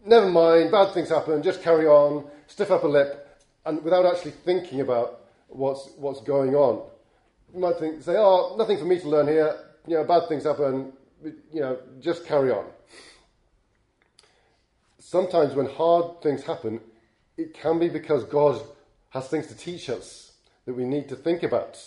never 0.09 0.29
mind, 0.29 0.71
bad 0.71 0.93
things 0.93 1.09
happen, 1.09 1.41
just 1.41 1.61
carry 1.61 1.85
on, 1.85 2.25
stiff 2.47 2.71
up 2.71 2.83
a 2.83 2.87
lip, 2.87 3.39
and 3.65 3.83
without 3.83 4.05
actually 4.05 4.31
thinking 4.31 4.81
about 4.81 5.21
what's, 5.47 5.89
what's 5.97 6.21
going 6.21 6.55
on. 6.55 6.83
You 7.53 7.61
might 7.61 7.77
think, 7.77 8.01
say, 8.01 8.15
oh, 8.17 8.55
nothing 8.57 8.77
for 8.77 8.85
me 8.85 8.99
to 8.99 9.07
learn 9.07 9.27
here, 9.27 9.55
you 9.87 9.95
know, 9.95 10.03
bad 10.03 10.27
things 10.27 10.43
happen, 10.43 10.91
you 11.23 11.61
know, 11.61 11.77
just 11.99 12.25
carry 12.25 12.51
on. 12.51 12.65
Sometimes 14.97 15.53
when 15.53 15.67
hard 15.67 16.21
things 16.21 16.43
happen, 16.43 16.81
it 17.37 17.53
can 17.53 17.79
be 17.79 17.89
because 17.89 18.23
God 18.25 18.61
has 19.09 19.27
things 19.27 19.47
to 19.47 19.55
teach 19.55 19.89
us 19.89 20.33
that 20.65 20.73
we 20.73 20.83
need 20.83 21.09
to 21.09 21.15
think 21.15 21.43
about. 21.43 21.81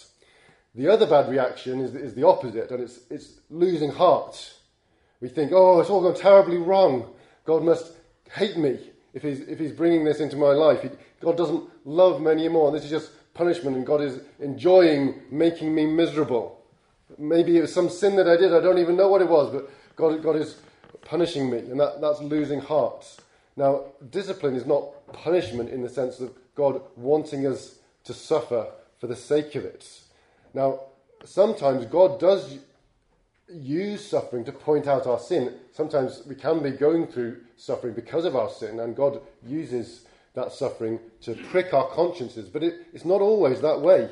The 0.75 0.88
other 0.88 1.07
bad 1.07 1.29
reaction 1.29 1.81
is, 1.81 1.95
is 1.95 2.14
the 2.14 2.26
opposite, 2.26 2.71
and 2.71 2.83
it's, 2.83 3.00
it's 3.11 3.41
losing 3.50 3.91
heart. 3.91 4.55
We 5.21 5.29
think, 5.29 5.52
oh, 5.52 5.81
it's 5.81 5.91
all 5.91 6.00
gone 6.00 6.14
terribly 6.14 6.57
wrong. 6.57 7.12
God 7.45 7.62
must 7.62 7.93
hate 8.34 8.56
me 8.56 8.78
if 9.14 9.22
he's, 9.22 9.40
if 9.40 9.58
he's 9.58 9.72
bringing 9.72 10.04
this 10.04 10.20
into 10.20 10.36
my 10.36 10.52
life. 10.52 10.82
He, 10.82 10.90
God 11.20 11.36
doesn't 11.36 11.64
love 11.84 12.20
me 12.20 12.30
anymore. 12.30 12.72
This 12.72 12.84
is 12.84 12.90
just 12.90 13.10
punishment, 13.34 13.76
and 13.76 13.86
God 13.86 14.00
is 14.00 14.20
enjoying 14.40 15.22
making 15.30 15.74
me 15.74 15.86
miserable. 15.86 16.60
Maybe 17.18 17.56
it 17.56 17.62
was 17.62 17.72
some 17.72 17.88
sin 17.88 18.16
that 18.16 18.28
I 18.28 18.36
did, 18.36 18.54
I 18.54 18.60
don't 18.60 18.78
even 18.78 18.96
know 18.96 19.08
what 19.08 19.22
it 19.22 19.28
was, 19.28 19.52
but 19.52 19.70
God, 19.96 20.22
God 20.22 20.36
is 20.36 20.56
punishing 21.04 21.50
me, 21.50 21.58
and 21.58 21.78
that, 21.80 22.00
that's 22.00 22.20
losing 22.20 22.60
hearts. 22.60 23.20
Now, 23.56 23.84
discipline 24.10 24.56
is 24.56 24.66
not 24.66 25.12
punishment 25.12 25.70
in 25.70 25.82
the 25.82 25.88
sense 25.88 26.20
of 26.20 26.32
God 26.54 26.80
wanting 26.96 27.46
us 27.46 27.76
to 28.04 28.14
suffer 28.14 28.66
for 28.98 29.06
the 29.06 29.16
sake 29.16 29.54
of 29.54 29.64
it. 29.64 29.86
Now, 30.54 30.80
sometimes 31.24 31.86
God 31.86 32.18
does 32.18 32.58
use 33.54 34.06
suffering 34.06 34.44
to 34.44 34.52
point 34.52 34.87
out 34.87 35.06
our 35.06 35.18
sin. 35.18 35.54
Sometimes 35.73 36.23
we 36.26 36.35
can 36.35 36.62
be 36.62 36.71
going 36.71 37.06
through 37.06 37.40
suffering 37.56 37.94
because 37.94 38.25
of 38.25 38.37
our 38.37 38.50
sin, 38.50 38.80
and 38.80 38.97
God 38.97 39.21
uses 39.47 40.06
that 40.35 40.52
suffering 40.52 40.99
to 41.23 41.35
prick 41.35 41.75
our 41.75 41.88
consciences, 41.88 42.49
but 42.49 42.62
it, 42.62 42.87
it's 42.92 43.04
not 43.04 43.21
always 43.21 43.61
that 43.61 43.80
way. 43.80 44.11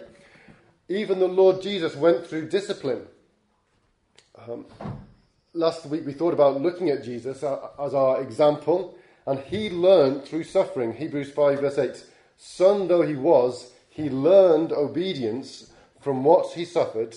Even 0.89 1.19
the 1.19 1.29
Lord 1.29 1.63
Jesus 1.63 1.97
went 1.97 2.27
through 2.27 2.49
discipline. 2.49 3.07
Um, 4.49 4.67
last 5.55 5.87
week 5.87 6.05
we 6.05 6.13
thought 6.13 6.35
about 6.35 6.61
looking 6.61 6.91
at 6.91 7.05
Jesus 7.05 7.43
as 7.43 7.95
our 7.95 8.21
example, 8.21 8.97
and 9.27 9.39
he 9.39 9.71
learned 9.71 10.25
through 10.25 10.45
suffering. 10.45 10.95
Hebrews 10.95 11.31
5, 11.31 11.61
verse 11.61 11.79
8 11.79 12.05
Son 12.37 12.89
though 12.89 13.03
he 13.03 13.15
was, 13.15 13.73
he 13.91 14.09
learned 14.09 14.73
obedience 14.73 15.71
from 16.01 16.25
what 16.25 16.55
he 16.55 16.65
suffered, 16.65 17.15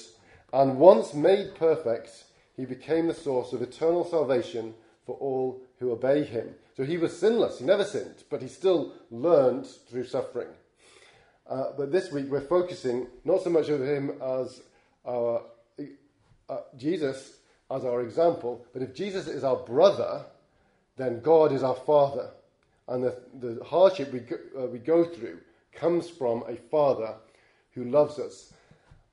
and 0.53 0.77
once 0.77 1.15
made 1.15 1.55
perfect, 1.55 2.25
he 2.55 2.65
became 2.65 3.07
the 3.07 3.13
source 3.13 3.51
of 3.51 3.61
eternal 3.61 4.05
salvation 4.05 4.75
for 5.05 5.15
all 5.17 5.59
who 5.79 5.91
obey 5.91 6.23
him. 6.23 6.53
So 6.77 6.83
he 6.83 6.97
was 6.97 7.17
sinless, 7.17 7.59
he 7.59 7.65
never 7.65 7.83
sinned, 7.83 8.23
but 8.29 8.41
he 8.41 8.47
still 8.47 8.93
learned 9.11 9.65
through 9.65 10.05
suffering. 10.05 10.49
Uh, 11.49 11.71
but 11.77 11.91
this 11.91 12.11
week 12.11 12.27
we're 12.29 12.41
focusing 12.41 13.07
not 13.25 13.43
so 13.43 13.49
much 13.49 13.69
on 13.69 13.81
him 13.81 14.11
as 14.21 14.61
our, 15.05 15.41
uh, 16.47 16.57
Jesus 16.77 17.37
as 17.69 17.83
our 17.83 18.01
example, 18.01 18.65
but 18.73 18.81
if 18.81 18.93
Jesus 18.93 19.27
is 19.27 19.43
our 19.43 19.57
brother, 19.57 20.23
then 20.97 21.19
God 21.21 21.51
is 21.51 21.63
our 21.63 21.75
father. 21.75 22.29
And 22.87 23.03
the, 23.03 23.17
the 23.39 23.63
hardship 23.63 24.13
we 24.13 24.19
go, 24.19 24.35
uh, 24.57 24.67
we 24.67 24.77
go 24.79 25.03
through 25.03 25.39
comes 25.73 26.09
from 26.09 26.43
a 26.47 26.55
father 26.55 27.15
who 27.71 27.85
loves 27.85 28.19
us. 28.19 28.53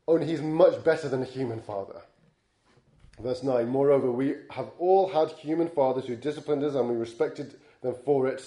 Only 0.08 0.26
he's 0.26 0.42
much 0.42 0.82
better 0.84 1.08
than 1.08 1.22
a 1.22 1.26
human 1.26 1.60
father. 1.60 2.02
Verse 3.20 3.42
9 3.42 3.68
Moreover, 3.68 4.10
we 4.10 4.34
have 4.50 4.70
all 4.78 5.08
had 5.08 5.30
human 5.32 5.68
fathers 5.68 6.06
who 6.06 6.16
disciplined 6.16 6.64
us 6.64 6.74
and 6.74 6.88
we 6.88 6.96
respected 6.96 7.54
them 7.82 7.94
for 8.04 8.26
it. 8.26 8.42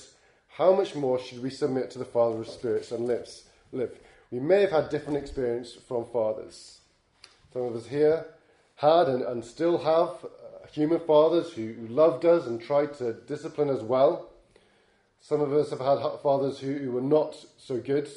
How 0.47 0.73
much 0.73 0.95
more 0.95 1.19
should 1.19 1.41
we 1.41 1.49
submit 1.49 1.89
to 1.91 1.99
the 1.99 2.05
Father 2.05 2.39
of 2.39 2.47
spirits 2.47 2.91
and 2.91 3.07
lives, 3.07 3.45
live? 3.71 3.97
We 4.29 4.39
may 4.39 4.61
have 4.61 4.71
had 4.71 4.89
different 4.89 5.17
experience 5.17 5.73
from 5.87 6.05
fathers. 6.05 6.79
Some 7.51 7.63
of 7.63 7.75
us 7.75 7.87
here 7.87 8.25
had 8.75 9.07
and, 9.07 9.23
and 9.23 9.43
still 9.43 9.77
have 9.77 10.09
uh, 10.23 10.67
human 10.71 10.99
fathers 10.99 11.53
who, 11.53 11.75
loved 11.87 12.25
us 12.25 12.47
and 12.47 12.61
tried 12.61 12.93
to 12.95 13.13
discipline 13.13 13.69
us 13.69 13.81
well. 13.81 14.29
Some 15.21 15.41
of 15.41 15.53
us 15.53 15.69
have 15.69 15.79
had 15.79 15.99
fathers 16.21 16.59
who, 16.59 16.73
who 16.73 16.91
were 16.91 17.01
not 17.01 17.35
so 17.57 17.79
good 17.79 18.09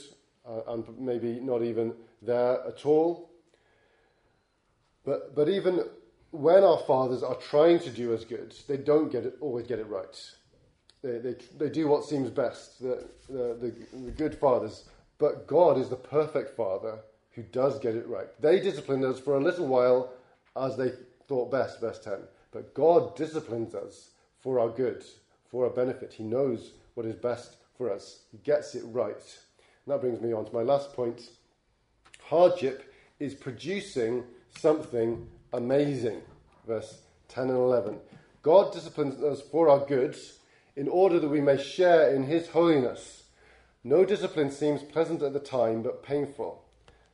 uh, 0.46 0.60
and 0.68 0.84
maybe 0.98 1.38
not 1.40 1.62
even 1.62 1.94
there 2.22 2.66
at 2.66 2.84
all. 2.86 3.30
But, 5.04 5.34
but 5.34 5.48
even 5.48 5.84
when 6.30 6.64
our 6.64 6.78
fathers 6.78 7.22
are 7.22 7.36
trying 7.36 7.78
to 7.80 7.90
do 7.90 8.12
us 8.14 8.24
good, 8.24 8.54
they 8.68 8.76
don't 8.76 9.10
get 9.10 9.24
it, 9.24 9.36
always 9.40 9.66
get 9.66 9.78
it 9.78 9.88
right. 9.88 10.30
They, 11.02 11.18
they, 11.18 11.34
they 11.58 11.68
do 11.68 11.88
what 11.88 12.04
seems 12.04 12.30
best, 12.30 12.80
the, 12.80 13.06
the, 13.28 13.56
the, 13.60 13.96
the 13.98 14.10
good 14.10 14.34
fathers. 14.34 14.84
But 15.18 15.46
God 15.46 15.78
is 15.78 15.88
the 15.88 15.96
perfect 15.96 16.56
father 16.56 16.98
who 17.32 17.42
does 17.42 17.78
get 17.78 17.94
it 17.94 18.08
right. 18.08 18.28
They 18.40 18.60
disciplined 18.60 19.04
us 19.04 19.20
for 19.20 19.36
a 19.36 19.42
little 19.42 19.66
while 19.66 20.12
as 20.56 20.76
they 20.76 20.92
thought 21.28 21.50
best, 21.50 21.80
verse 21.80 21.98
10. 21.98 22.14
But 22.50 22.74
God 22.74 23.14
disciplines 23.16 23.74
us 23.74 24.10
for 24.40 24.58
our 24.58 24.68
good, 24.68 25.04
for 25.50 25.64
our 25.64 25.70
benefit. 25.70 26.12
He 26.12 26.24
knows 26.24 26.72
what 26.94 27.06
is 27.06 27.14
best 27.14 27.56
for 27.76 27.92
us, 27.92 28.20
He 28.32 28.38
gets 28.38 28.74
it 28.74 28.84
right. 28.86 29.14
And 29.14 29.92
that 29.92 30.00
brings 30.00 30.20
me 30.20 30.32
on 30.32 30.46
to 30.46 30.52
my 30.52 30.62
last 30.62 30.94
point. 30.94 31.30
Hardship 32.28 32.92
is 33.20 33.34
producing 33.34 34.24
something 34.58 35.28
amazing. 35.52 36.22
Verse 36.66 37.02
10 37.28 37.50
and 37.50 37.58
11. 37.58 37.98
God 38.42 38.72
disciplines 38.72 39.22
us 39.22 39.40
for 39.40 39.68
our 39.68 39.86
goods 39.86 40.38
in 40.74 40.88
order 40.88 41.20
that 41.20 41.28
we 41.28 41.40
may 41.40 41.56
share 41.56 42.14
in 42.14 42.24
his 42.24 42.48
holiness. 42.48 43.24
No 43.84 44.04
discipline 44.04 44.50
seems 44.50 44.82
pleasant 44.82 45.22
at 45.22 45.32
the 45.34 45.38
time, 45.38 45.82
but 45.82 46.02
painful. 46.02 46.64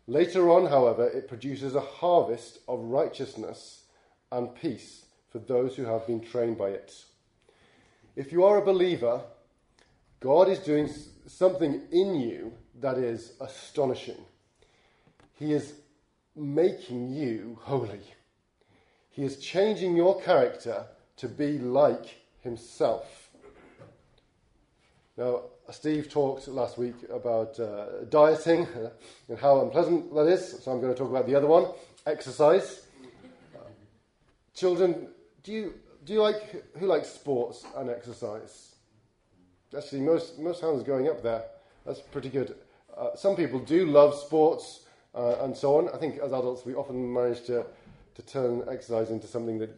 Later 0.07 0.51
on, 0.51 0.67
however, 0.67 1.07
it 1.07 1.29
produces 1.29 1.75
a 1.75 1.81
harvest 1.81 2.59
of 2.67 2.81
righteousness 2.81 3.85
and 4.31 4.55
peace 4.55 5.05
for 5.31 5.39
those 5.41 5.77
who 5.77 5.85
have 5.85 6.07
been 6.07 6.21
trained 6.21 6.57
by 6.57 6.71
it. 6.71 7.05
If 8.17 8.33
you 8.33 8.45
are 8.45 8.57
a 8.57 8.65
believer, 8.65 9.21
God 10.21 10.49
is 10.49 10.59
doing 10.59 10.89
something 11.27 11.83
in 11.93 12.15
you 12.19 12.55
that 12.81 12.97
is 12.97 13.35
astonishing. 13.41 14.25
He 15.43 15.53
is 15.55 15.75
making 16.37 17.13
you 17.13 17.59
holy. 17.63 18.05
He 19.11 19.25
is 19.25 19.39
changing 19.39 19.97
your 19.97 20.21
character 20.23 20.87
to 21.17 21.27
be 21.27 21.59
like 21.59 22.21
Himself. 22.43 23.29
Now, 25.17 25.41
Steve 25.73 26.09
talked 26.09 26.47
last 26.47 26.79
week 26.79 26.95
about 27.13 27.59
uh, 27.59 28.05
dieting 28.09 28.69
and 29.29 29.37
how 29.37 29.63
unpleasant 29.63 30.15
that 30.15 30.29
is, 30.29 30.63
so 30.63 30.71
I'm 30.71 30.81
going 30.81 30.93
to 30.93 30.99
talk 30.99 31.11
about 31.11 31.27
the 31.27 31.35
other 31.35 31.49
one 31.49 31.67
exercise. 32.07 32.87
Children, 34.55 35.09
do 35.43 35.51
you, 35.51 35.75
do 36.05 36.13
you 36.13 36.23
like, 36.23 36.77
who 36.79 36.87
likes 36.87 37.09
sports 37.09 37.65
and 37.77 37.91
exercise? 37.91 38.77
Actually, 39.77 40.03
most, 40.03 40.39
most 40.39 40.61
hands 40.61 40.85
going 40.85 41.09
up 41.09 41.21
there. 41.21 41.43
That's 41.85 41.99
pretty 41.99 42.29
good. 42.29 42.55
Uh, 42.97 43.17
some 43.17 43.35
people 43.35 43.59
do 43.59 43.87
love 43.87 44.15
sports 44.15 44.83
uh, 45.15 45.37
and 45.41 45.57
so 45.57 45.79
on. 45.79 45.89
I 45.95 45.99
think 45.99 46.19
as 46.19 46.33
adults, 46.33 46.65
we 46.65 46.75
often 46.75 47.13
manage 47.13 47.45
to 47.47 47.67
to 48.15 48.23
turn 48.23 48.63
exercise 48.71 49.11
into 49.11 49.27
something 49.27 49.59
that 49.59 49.71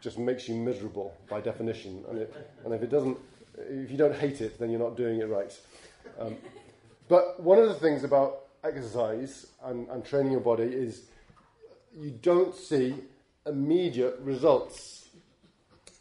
just 0.00 0.18
makes 0.18 0.48
you 0.48 0.54
miserable 0.54 1.16
by 1.28 1.40
definition. 1.40 2.04
And, 2.08 2.18
it, 2.18 2.34
and 2.64 2.74
if 2.74 2.82
it 2.82 2.90
doesn't, 2.90 3.16
if 3.58 3.90
you 3.90 3.96
don't 3.96 4.14
hate 4.14 4.40
it, 4.40 4.58
then 4.58 4.70
you're 4.70 4.80
not 4.80 4.96
doing 4.96 5.20
it 5.20 5.28
right. 5.28 5.56
Um, 6.18 6.36
but 7.08 7.40
one 7.42 7.58
of 7.58 7.68
the 7.68 7.74
things 7.74 8.04
about 8.04 8.46
exercise 8.64 9.46
and, 9.64 9.88
and 9.88 10.04
training 10.04 10.32
your 10.32 10.40
body 10.40 10.64
is 10.64 11.02
you 11.96 12.10
don't 12.10 12.54
see 12.54 12.94
immediate 13.46 14.18
results. 14.20 15.08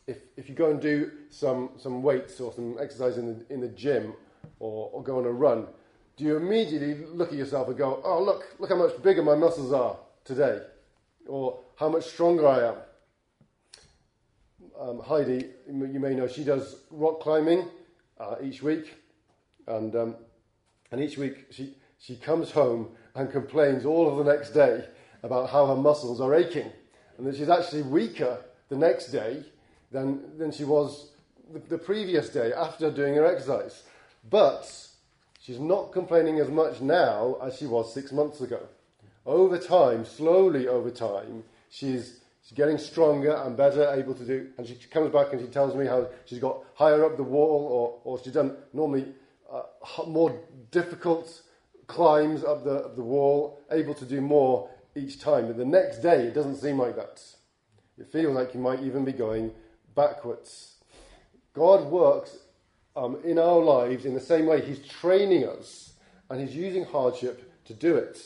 If, 0.08 0.18
if 0.36 0.50
you 0.50 0.56
go 0.56 0.72
and 0.72 0.82
do 0.82 1.12
some, 1.30 1.70
some 1.78 2.02
weights 2.04 2.40
or 2.40 2.54
some 2.54 2.78
exercise 2.80 3.18
in 3.18 3.28
the, 3.28 3.54
in 3.54 3.62
the 3.62 3.70
gym 3.70 4.14
or, 4.60 4.90
or 4.92 5.04
go 5.04 5.20
on 5.20 5.26
a 5.26 5.32
run, 5.32 5.68
do 6.18 6.24
you 6.24 6.38
immediately 6.38 7.06
look 7.08 7.30
at 7.30 7.38
yourself 7.38 7.68
and 7.68 7.78
go, 7.78 8.02
oh, 8.04 8.24
look, 8.24 8.46
look 8.60 8.70
how 8.70 8.78
much 8.78 9.02
bigger 9.04 9.22
my 9.22 9.36
muscles 9.36 9.74
are 9.74 9.98
today? 10.24 10.62
Or 11.28 11.60
how 11.78 11.90
much 11.90 12.06
stronger 12.06 12.48
I 12.48 12.70
am. 12.70 12.76
Um, 14.80 15.00
Heidi, 15.02 15.50
you 15.68 16.00
may 16.00 16.16
know, 16.16 16.28
she 16.28 16.44
does 16.44 16.78
rock 16.90 17.20
climbing 17.20 17.68
uh, 18.20 18.36
each 18.42 18.62
week, 18.62 18.96
and 19.68 19.96
um, 19.96 20.16
and 20.92 21.02
each 21.02 21.18
week 21.18 21.48
she 21.50 21.76
she 21.98 22.16
comes 22.18 22.52
home 22.52 22.90
and 23.16 23.32
complains 23.32 23.86
all 23.86 24.10
of 24.10 24.24
the 24.24 24.32
next 24.32 24.52
day 24.52 24.86
about 25.24 25.50
how 25.50 25.66
her 25.68 25.76
muscles 25.76 26.20
are 26.20 26.36
aching, 26.36 26.72
and 27.18 27.26
that 27.26 27.36
she's 27.36 27.50
actually 27.50 27.84
weaker 27.84 28.44
the 28.70 28.76
next 28.76 29.08
day 29.08 29.44
than 29.92 30.38
than 30.38 30.52
she 30.52 30.66
was 30.66 31.12
the, 31.54 31.60
the 31.60 31.78
previous 31.78 32.30
day 32.30 32.52
after 32.54 32.92
doing 32.92 33.16
her 33.16 33.26
exercise. 33.26 33.84
But 34.30 34.70
she's 35.46 35.60
not 35.60 35.92
complaining 35.92 36.40
as 36.40 36.50
much 36.50 36.82
now 36.82 37.38
as 37.42 37.58
she 37.58 37.68
was 37.68 37.94
six 37.94 38.12
months 38.12 38.42
ago. 38.42 38.62
Over 39.26 39.58
time, 39.58 40.06
slowly 40.06 40.68
over 40.68 40.90
time, 40.90 41.44
she's, 41.70 42.20
she's 42.42 42.56
getting 42.56 42.78
stronger 42.78 43.36
and 43.36 43.56
better 43.56 43.94
able 43.94 44.16
to 44.16 44.26
do. 44.26 44.50
And 44.58 44.66
she 44.66 44.76
comes 44.76 45.12
back 45.12 45.34
and 45.34 45.42
she 45.42 45.48
tells 45.48 45.76
me 45.76 45.86
how 45.86 46.08
she's 46.26 46.40
got 46.40 46.64
higher 46.74 47.06
up 47.06 47.18
the 47.18 47.24
wall, 47.24 48.02
or, 48.04 48.14
or 48.16 48.24
she's 48.24 48.34
done 48.34 48.56
normally 48.74 49.06
uh, 49.52 49.64
more 50.08 50.36
difficult 50.72 51.42
climbs 51.88 52.44
up 52.44 52.64
the, 52.64 52.76
up 52.78 52.96
the 52.96 53.04
wall, 53.04 53.60
able 53.72 53.94
to 53.94 54.06
do 54.06 54.22
more 54.22 54.70
each 54.96 55.20
time. 55.20 55.48
But 55.48 55.58
the 55.58 55.66
next 55.66 56.00
day, 56.00 56.24
it 56.28 56.34
doesn't 56.34 56.58
seem 56.58 56.80
like 56.80 56.96
that. 56.96 57.22
It 58.00 58.12
feels 58.12 58.36
like 58.36 58.54
you 58.54 58.60
might 58.60 58.82
even 58.82 59.06
be 59.06 59.14
going 59.14 59.52
backwards. 59.94 60.76
God 61.54 61.86
works 61.86 62.38
um, 62.96 63.18
in 63.24 63.38
our 63.38 63.60
lives 63.60 64.06
in 64.06 64.14
the 64.14 64.20
same 64.20 64.46
way. 64.46 64.62
He's 64.62 64.86
training 64.88 65.48
us 65.48 65.94
and 66.30 66.40
He's 66.40 66.56
using 66.56 66.86
hardship 66.86 67.52
to 67.66 67.74
do 67.74 67.96
it. 67.96 68.22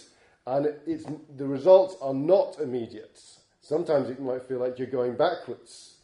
And 0.45 0.73
it's, 0.87 1.05
the 1.37 1.45
results 1.45 1.95
are 2.01 2.13
not 2.13 2.59
immediate. 2.59 3.21
Sometimes 3.61 4.09
it 4.09 4.19
might 4.19 4.47
feel 4.47 4.59
like 4.59 4.79
you're 4.79 4.87
going 4.87 5.15
backwards. 5.15 5.95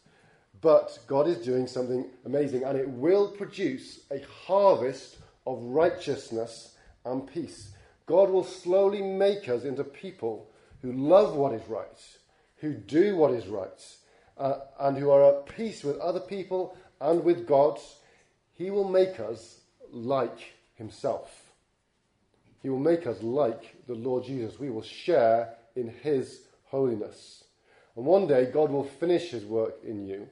But 0.60 0.98
God 1.06 1.28
is 1.28 1.38
doing 1.38 1.66
something 1.66 2.06
amazing, 2.24 2.64
and 2.64 2.78
it 2.78 2.88
will 2.88 3.28
produce 3.28 4.00
a 4.10 4.24
harvest 4.46 5.18
of 5.46 5.62
righteousness 5.62 6.76
and 7.04 7.26
peace. 7.26 7.72
God 8.06 8.30
will 8.30 8.44
slowly 8.44 9.02
make 9.02 9.48
us 9.48 9.64
into 9.64 9.84
people 9.84 10.48
who 10.80 10.92
love 10.92 11.34
what 11.34 11.52
is 11.52 11.68
right, 11.68 12.00
who 12.58 12.72
do 12.72 13.16
what 13.16 13.32
is 13.32 13.48
right, 13.48 13.84
uh, 14.38 14.58
and 14.80 14.96
who 14.96 15.10
are 15.10 15.24
at 15.24 15.46
peace 15.56 15.82
with 15.82 15.98
other 15.98 16.20
people 16.20 16.76
and 17.00 17.22
with 17.24 17.46
God. 17.46 17.78
He 18.56 18.70
will 18.70 18.88
make 18.88 19.20
us 19.20 19.60
like 19.90 20.54
Himself. 20.74 21.52
He 22.62 22.68
will 22.68 22.78
make 22.78 23.06
us 23.06 23.22
like 23.22 23.76
the 23.86 23.94
Lord 23.94 24.24
Jesus. 24.24 24.58
We 24.58 24.70
will 24.70 24.82
share 24.82 25.54
in 25.74 25.88
His 25.88 26.40
holiness. 26.64 27.44
And 27.96 28.04
one 28.04 28.26
day, 28.26 28.46
God 28.46 28.70
will 28.70 28.84
finish 28.84 29.30
His 29.30 29.44
work 29.44 29.76
in 29.84 30.06
you 30.06 30.28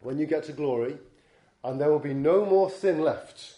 when 0.00 0.18
you 0.18 0.26
get 0.26 0.44
to 0.44 0.52
glory, 0.52 0.98
and 1.62 1.80
there 1.80 1.90
will 1.90 1.98
be 1.98 2.14
no 2.14 2.44
more 2.44 2.70
sin 2.70 3.00
left. 3.00 3.54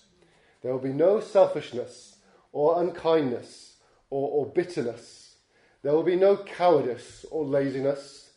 There 0.63 0.73
will 0.73 0.81
be 0.81 0.93
no 0.93 1.21
selfishness 1.21 2.17
or 2.53 2.81
unkindness 2.81 3.77
or, 4.11 4.31
or 4.31 4.47
bitterness. 4.47 5.37
There 5.83 5.93
will 5.93 6.03
be 6.03 6.17
no 6.17 6.37
cowardice 6.37 7.25
or 7.31 7.45
laziness. 7.45 8.31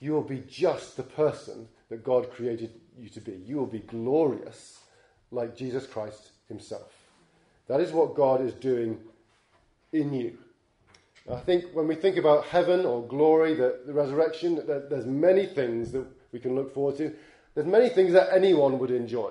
You 0.00 0.12
will 0.12 0.22
be 0.22 0.42
just 0.48 0.96
the 0.96 1.02
person 1.02 1.68
that 1.88 2.04
God 2.04 2.30
created 2.30 2.80
you 3.00 3.08
to 3.10 3.20
be. 3.20 3.40
You 3.46 3.56
will 3.56 3.66
be 3.66 3.80
glorious 3.80 4.80
like 5.30 5.56
Jesus 5.56 5.86
Christ 5.86 6.30
Himself. 6.48 6.92
That 7.68 7.80
is 7.80 7.92
what 7.92 8.14
God 8.14 8.40
is 8.40 8.52
doing 8.54 8.98
in 9.92 10.12
you. 10.12 10.38
I 11.30 11.38
think 11.38 11.66
when 11.72 11.86
we 11.86 11.94
think 11.94 12.16
about 12.16 12.46
heaven 12.46 12.84
or 12.84 13.06
glory, 13.06 13.54
the, 13.54 13.80
the 13.86 13.92
resurrection, 13.92 14.62
there's 14.66 15.06
many 15.06 15.46
things 15.46 15.92
that 15.92 16.04
we 16.32 16.40
can 16.40 16.54
look 16.54 16.74
forward 16.74 16.96
to. 16.96 17.14
There's 17.54 17.66
many 17.66 17.88
things 17.88 18.12
that 18.12 18.32
anyone 18.32 18.78
would 18.78 18.90
enjoy. 18.90 19.30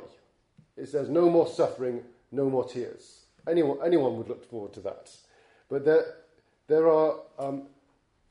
It 0.77 0.87
says 0.87 1.09
no 1.09 1.29
more 1.29 1.47
suffering, 1.47 2.03
no 2.31 2.49
more 2.49 2.63
tears. 2.63 3.25
Anyone, 3.47 3.79
anyone 3.83 4.17
would 4.17 4.29
look 4.29 4.49
forward 4.49 4.73
to 4.73 4.81
that. 4.81 5.09
But 5.69 5.83
there, 5.83 6.05
there 6.67 6.87
are, 6.87 7.15
um, 7.37 7.63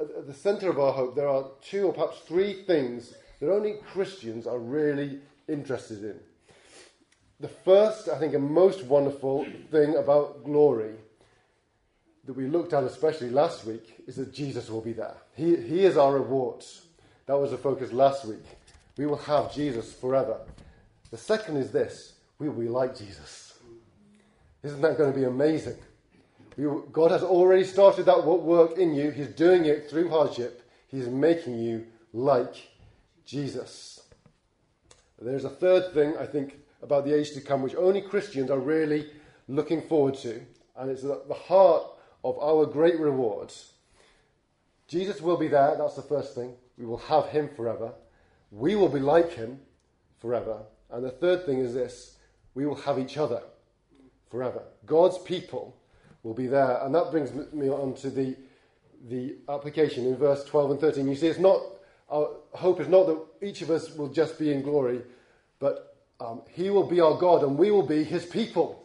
at 0.01 0.27
the 0.27 0.35
centre 0.35 0.71
of 0.71 0.79
our 0.79 0.93
hope, 0.93 1.17
there 1.17 1.29
are 1.29 1.47
two 1.61 1.87
or 1.87 1.93
perhaps 1.93 2.21
three 2.21 2.63
things 2.65 3.15
that 3.41 3.51
only 3.51 3.77
Christians 3.93 4.47
are 4.47 4.59
really 4.59 5.21
interested 5.49 6.05
in. 6.05 6.21
the 7.41 7.49
first, 7.49 8.09
I 8.09 8.19
think, 8.19 8.35
and 8.35 8.51
most 8.51 8.85
wonderful 8.85 9.47
thing 9.71 9.97
about 9.97 10.45
glory 10.45 10.95
that 12.25 12.33
we 12.35 12.47
looked 12.47 12.73
at, 12.73 12.85
especially 12.85 13.31
last 13.31 13.65
week, 13.65 14.03
is 14.07 14.17
that 14.17 14.35
Jesus 14.35 14.69
will 14.69 14.81
be 14.81 14.93
there. 14.93 15.15
He, 15.35 15.57
he 15.57 15.85
is 15.85 15.97
our 15.97 16.15
reward. 16.15 16.65
That 17.27 17.39
was 17.39 17.53
the 17.53 17.59
focus 17.59 17.93
last 17.93 18.25
week. 18.25 18.45
We 18.97 19.07
will 19.07 19.17
have 19.17 19.55
Jesus 19.55 19.93
forever. 19.93 20.41
The 21.11 21.17
second 21.17 21.57
is 21.57 21.71
this 21.71 22.15
we 22.39 22.49
will 22.49 22.61
be 22.61 22.69
like 22.69 22.97
Jesus. 22.97 23.59
Isn't 24.63 24.83
that 24.83 24.99
going 24.99 25.13
to 25.13 25.19
be 25.19 25.25
amazing? 25.25 25.77
We, 26.57 26.67
God 26.93 27.13
has 27.13 27.23
already 27.23 27.65
started 27.65 28.07
that 28.07 28.25
work 28.25 28.77
in 28.77 28.95
you. 28.95 29.11
He's 29.11 29.29
doing 29.29 29.65
it 29.67 29.89
through 29.89 30.11
hardship. 30.11 30.69
He's 30.89 31.07
making 31.07 31.59
you 31.59 31.87
like 32.13 32.57
Jesus. 33.25 34.01
There's 35.21 35.45
a 35.45 35.51
third 35.51 35.93
thing, 35.93 36.17
I 36.19 36.27
think, 36.27 36.59
about 36.83 37.05
the 37.05 37.15
age 37.15 37.33
to 37.33 37.41
come, 37.41 37.63
which 37.63 37.75
only 37.75 38.01
Christians 38.01 38.51
are 38.51 38.59
really 38.59 39.11
looking 39.49 39.83
forward 39.83 40.15
to, 40.19 40.41
and 40.77 40.91
it's 40.91 41.05
at 41.05 41.29
the 41.29 41.35
heart 41.35 41.83
of 42.23 42.39
our 42.39 42.67
great 42.67 42.99
rewards. 43.01 43.73
Jesus 44.87 45.21
will 45.21 45.37
be 45.37 45.49
there, 45.49 45.77
that's 45.77 45.97
the 45.97 46.03
first 46.03 46.35
thing. 46.35 46.55
We 46.77 46.87
will 46.87 46.99
have 46.99 47.27
him 47.27 47.49
forever. 47.55 47.93
We 48.51 48.77
will 48.77 48.89
be 48.89 49.01
like 49.01 49.33
him 49.33 49.61
forever. 50.21 50.63
And 50.91 51.05
the 51.05 51.11
third 51.11 51.45
thing 51.45 51.59
is 51.59 51.75
this 51.75 52.17
we 52.55 52.67
will 52.67 52.77
have 52.77 52.99
each 52.99 53.17
other 53.17 53.43
forever. 54.31 54.63
God's 54.87 55.19
people 55.19 55.77
will 56.23 56.35
be 56.35 56.47
there. 56.47 56.79
And 56.83 56.95
that 56.95 57.11
brings 57.11 57.33
me 57.53 57.69
on 57.69 57.95
to 57.97 58.11
the, 58.11 58.37
the 59.09 59.37
application 59.49 60.07
in 60.07 60.17
verse 60.17 60.45
12 60.45 60.73
and 60.73 60.81
13. 60.81 61.09
You 61.09 61.15
see, 61.15 61.29
it's 61.29 61.39
not, 61.39 61.61
our 62.11 62.31
hope 62.53 62.81
is 62.81 62.89
not 62.89 63.07
that 63.07 63.21
each 63.43 63.63
of 63.63 63.71
us 63.71 63.95
will 63.95 64.09
just 64.09 64.39
be 64.39 64.53
in 64.53 64.63
glory, 64.63 65.03
but 65.59 65.97
um, 66.21 66.43
He 66.51 66.71
will 66.71 66.87
be 66.87 67.01
our 67.01 67.17
God 67.17 67.43
and 67.43 67.59
we 67.59 67.71
will 67.71 67.87
be 67.87 68.05
His 68.05 68.25
people. 68.25 68.85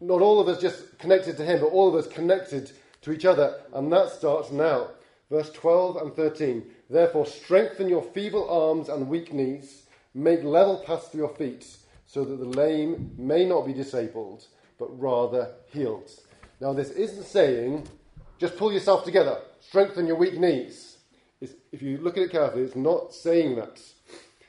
Not 0.00 0.20
all 0.20 0.40
of 0.40 0.48
us 0.48 0.60
just 0.60 0.98
connected 0.98 1.36
to 1.38 1.44
Him, 1.44 1.60
but 1.60 1.66
all 1.66 1.88
of 1.88 1.94
us 1.94 2.12
connected 2.12 2.70
to 3.02 3.12
each 3.12 3.24
other. 3.24 3.60
And 3.72 3.92
that 3.92 4.10
starts 4.10 4.50
now. 4.50 4.88
Verse 5.30 5.50
12 5.50 5.96
and 5.96 6.14
13. 6.14 6.64
Therefore, 6.88 7.26
strengthen 7.26 7.88
your 7.88 8.02
feeble 8.02 8.48
arms 8.48 8.88
and 8.88 9.08
weak 9.08 9.32
knees, 9.32 9.86
make 10.14 10.44
level 10.44 10.82
paths 10.86 11.08
for 11.08 11.16
your 11.16 11.34
feet, 11.34 11.66
so 12.06 12.24
that 12.24 12.36
the 12.36 12.44
lame 12.44 13.12
may 13.18 13.44
not 13.44 13.66
be 13.66 13.72
disabled, 13.72 14.46
but 14.78 15.00
rather 15.00 15.52
healed. 15.72 16.10
Now, 16.60 16.72
this 16.72 16.90
isn't 16.90 17.24
saying 17.24 17.88
just 18.38 18.56
pull 18.56 18.72
yourself 18.72 19.04
together, 19.04 19.40
strengthen 19.60 20.06
your 20.06 20.16
weak 20.16 20.38
knees. 20.38 20.95
If 21.40 21.82
you 21.82 21.98
look 21.98 22.16
at 22.16 22.24
it 22.24 22.30
carefully, 22.30 22.62
it's 22.62 22.76
not 22.76 23.12
saying 23.12 23.56
that. 23.56 23.80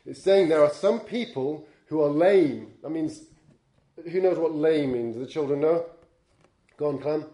It's 0.06 0.23
saying 0.23 0.47
there 0.47 0.63
are 0.63 0.71
some 0.71 1.02
people 1.02 1.67
who 1.88 2.02
are 2.02 2.10
lame. 2.10 2.73
That 2.82 2.91
means, 2.91 3.23
who 4.10 4.21
knows 4.21 4.38
what 4.38 4.56
lame 4.56 4.93
means? 4.93 5.17
The 5.17 5.28
children 5.28 5.62
know? 5.62 5.86
Go 6.78 6.88
on, 6.88 7.00
Clem. 7.00 7.26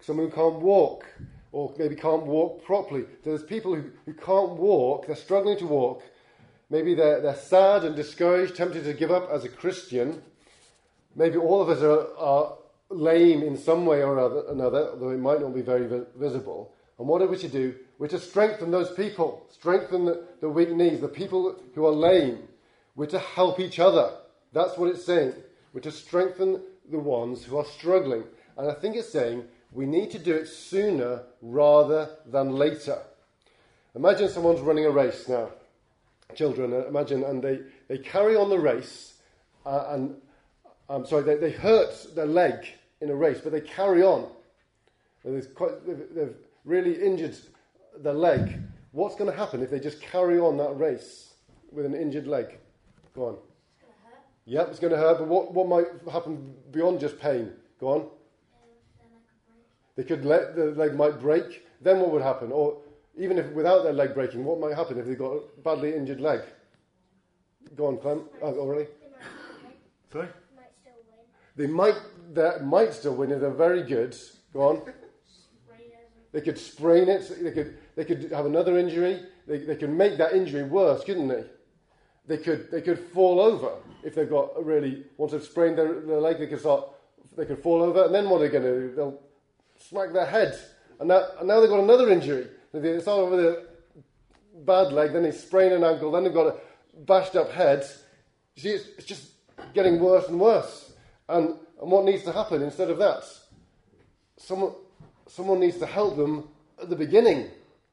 Someone 0.00 0.28
who 0.28 0.34
can't 0.34 0.60
walk. 0.60 1.06
Or 1.52 1.72
maybe 1.78 1.94
can't 1.94 2.26
walk 2.26 2.64
properly. 2.64 3.04
There's 3.22 3.44
people 3.44 3.76
who, 3.76 3.84
who 4.06 4.14
can't 4.14 4.54
walk, 4.54 5.06
they're 5.06 5.14
struggling 5.14 5.56
to 5.58 5.66
walk. 5.66 6.02
Maybe 6.68 6.94
they're, 6.94 7.20
they're 7.20 7.36
sad 7.36 7.84
and 7.84 7.94
discouraged, 7.94 8.56
tempted 8.56 8.82
to 8.84 8.92
give 8.92 9.12
up 9.12 9.30
as 9.30 9.44
a 9.44 9.48
Christian. 9.48 10.20
Maybe 11.14 11.36
all 11.36 11.62
of 11.62 11.68
us 11.68 11.80
are, 11.80 12.08
are 12.18 12.58
lame 12.90 13.42
in 13.42 13.56
some 13.56 13.86
way 13.86 14.02
or 14.02 14.18
other, 14.18 14.42
another, 14.48 14.90
although 14.90 15.10
it 15.10 15.18
might 15.18 15.40
not 15.40 15.54
be 15.54 15.62
very 15.62 15.86
vi- 15.86 16.06
visible. 16.16 16.73
And 16.98 17.08
what 17.08 17.22
are 17.22 17.26
we 17.26 17.36
to 17.38 17.48
do? 17.48 17.74
We're 17.98 18.08
to 18.08 18.20
strengthen 18.20 18.70
those 18.70 18.90
people, 18.92 19.46
strengthen 19.50 20.04
the, 20.04 20.24
the 20.40 20.48
weak 20.48 20.70
knees, 20.70 21.00
the 21.00 21.08
people 21.08 21.56
who 21.74 21.86
are 21.86 21.92
lame. 21.92 22.38
We're 22.94 23.06
to 23.06 23.18
help 23.18 23.58
each 23.58 23.78
other. 23.80 24.12
That's 24.52 24.78
what 24.78 24.90
it's 24.90 25.04
saying. 25.04 25.34
We're 25.72 25.80
to 25.80 25.90
strengthen 25.90 26.62
the 26.90 26.98
ones 26.98 27.44
who 27.44 27.56
are 27.56 27.64
struggling. 27.64 28.24
And 28.56 28.70
I 28.70 28.74
think 28.74 28.96
it's 28.96 29.10
saying 29.10 29.44
we 29.72 29.86
need 29.86 30.12
to 30.12 30.18
do 30.18 30.34
it 30.34 30.46
sooner 30.46 31.22
rather 31.42 32.10
than 32.26 32.52
later. 32.52 32.98
Imagine 33.96 34.28
someone's 34.28 34.60
running 34.60 34.86
a 34.86 34.90
race 34.90 35.28
now. 35.28 35.50
Children, 36.34 36.72
uh, 36.72 36.86
imagine, 36.86 37.24
and 37.24 37.42
they, 37.42 37.60
they 37.88 37.98
carry 37.98 38.36
on 38.36 38.48
the 38.48 38.58
race, 38.58 39.14
uh, 39.66 39.86
and 39.90 40.16
I'm 40.88 41.06
sorry, 41.06 41.22
they, 41.22 41.36
they 41.36 41.50
hurt 41.50 42.14
their 42.14 42.26
leg 42.26 42.66
in 43.00 43.10
a 43.10 43.14
race, 43.14 43.40
but 43.42 43.52
they 43.52 43.60
carry 43.60 44.02
on. 44.02 44.28
Quite, 45.54 45.86
they've, 45.86 46.14
they've 46.14 46.34
really 46.64 46.94
injured 47.00 47.36
their 47.98 48.12
leg. 48.12 48.60
What's 48.92 49.16
going 49.16 49.30
to 49.30 49.36
happen 49.36 49.62
if 49.62 49.70
they 49.70 49.80
just 49.80 50.00
carry 50.00 50.38
on 50.38 50.56
that 50.58 50.78
race 50.78 51.34
with 51.72 51.84
an 51.84 51.94
injured 51.94 52.26
leg? 52.26 52.58
Go 53.14 53.26
on. 53.26 53.34
It's 53.34 53.82
going 53.82 53.92
to 53.92 54.08
hurt. 54.08 54.22
Yep, 54.46 54.68
it's 54.70 54.78
going 54.78 54.92
to 54.92 54.98
hurt, 54.98 55.18
but 55.18 55.28
what, 55.28 55.52
what 55.52 55.68
might 55.68 55.86
happen 56.12 56.54
beyond 56.70 57.00
just 57.00 57.18
pain? 57.18 57.52
Go 57.80 57.88
on. 57.88 58.00
Um, 58.00 58.06
then 58.98 59.08
I 59.12 59.20
could 59.26 59.46
break. 59.46 59.96
They 59.96 60.04
could 60.04 60.24
let 60.24 60.56
the 60.56 60.80
leg 60.80 60.96
might 60.96 61.20
break. 61.20 61.66
Then 61.80 62.00
what 62.00 62.10
would 62.12 62.22
happen? 62.22 62.52
Or 62.52 62.78
even 63.16 63.38
if 63.38 63.46
without 63.52 63.82
their 63.82 63.92
leg 63.92 64.14
breaking, 64.14 64.44
what 64.44 64.58
might 64.58 64.74
happen 64.74 64.98
if 64.98 65.06
they 65.06 65.14
got 65.14 65.32
a 65.32 65.40
badly 65.62 65.94
injured 65.94 66.20
leg? 66.20 66.40
Go 67.76 67.86
on, 67.86 67.98
Clem. 67.98 68.24
Oh, 68.42 68.54
already. 68.58 68.84
They 69.00 69.08
might 69.10 69.22
still 69.32 69.62
win. 69.62 69.72
Sorry. 70.12 70.28
Might 70.56 70.72
still 70.80 70.92
win. 71.08 71.24
They 71.56 71.66
might 71.66 72.00
they 72.32 72.64
might 72.64 72.94
still 72.94 73.14
win 73.14 73.32
if 73.32 73.40
they're 73.40 73.50
very 73.50 73.82
good. 73.82 74.16
Go 74.52 74.60
on. 74.68 74.82
They 76.34 76.40
could 76.40 76.58
sprain 76.58 77.08
it. 77.08 77.32
They 77.42 77.52
could 77.52 77.78
they 77.94 78.04
could 78.04 78.32
have 78.32 78.44
another 78.44 78.76
injury. 78.76 79.22
They, 79.46 79.58
they 79.58 79.76
could 79.76 79.90
make 79.90 80.18
that 80.18 80.32
injury 80.32 80.64
worse, 80.64 81.04
couldn't 81.04 81.28
they? 81.28 81.44
They 82.26 82.38
could 82.38 82.72
they 82.72 82.82
could 82.82 82.98
fall 82.98 83.40
over 83.40 83.76
if 84.02 84.16
they've 84.16 84.28
got 84.28 84.50
a 84.58 84.62
really 84.62 85.04
once 85.16 85.30
they've 85.30 85.44
sprained 85.44 85.78
their, 85.78 86.00
their 86.00 86.20
leg. 86.20 86.38
They 86.38 86.48
could 86.48 86.58
start 86.58 86.88
they 87.36 87.44
could 87.46 87.62
fall 87.62 87.82
over, 87.82 88.06
and 88.06 88.14
then 88.14 88.28
what 88.28 88.40
are 88.40 88.48
they 88.48 88.48
going 88.48 88.64
to 88.64 88.80
do? 88.80 88.94
They'll 88.96 89.22
smack 89.78 90.12
their 90.12 90.26
head, 90.26 90.58
and, 91.00 91.08
that, 91.10 91.36
and 91.38 91.48
now 91.48 91.60
they've 91.60 91.70
got 91.70 91.80
another 91.80 92.10
injury. 92.10 92.48
They 92.72 93.00
start 93.00 93.20
over 93.20 93.36
the 93.36 93.66
bad 94.64 94.92
leg, 94.92 95.12
then 95.12 95.22
they 95.22 95.32
sprain 95.32 95.72
an 95.72 95.84
ankle, 95.84 96.10
then 96.10 96.24
they've 96.24 96.34
got 96.34 96.46
a 96.46 96.56
bashed 97.06 97.36
up 97.36 97.50
head. 97.50 97.84
You 98.56 98.62
see, 98.62 98.68
it's, 98.70 98.86
it's 98.98 99.06
just 99.06 99.30
getting 99.72 99.98
worse 100.00 100.28
and 100.28 100.38
worse. 100.38 100.92
And, 101.28 101.56
and 101.80 101.90
what 101.90 102.04
needs 102.04 102.24
to 102.24 102.32
happen 102.32 102.62
instead 102.62 102.90
of 102.90 102.98
that? 102.98 103.24
Someone, 104.36 104.72
someone 105.26 105.60
needs 105.60 105.78
to 105.78 105.86
help 105.86 106.16
them 106.16 106.48
at 106.80 106.90
the 106.90 106.96
beginning 106.96 107.50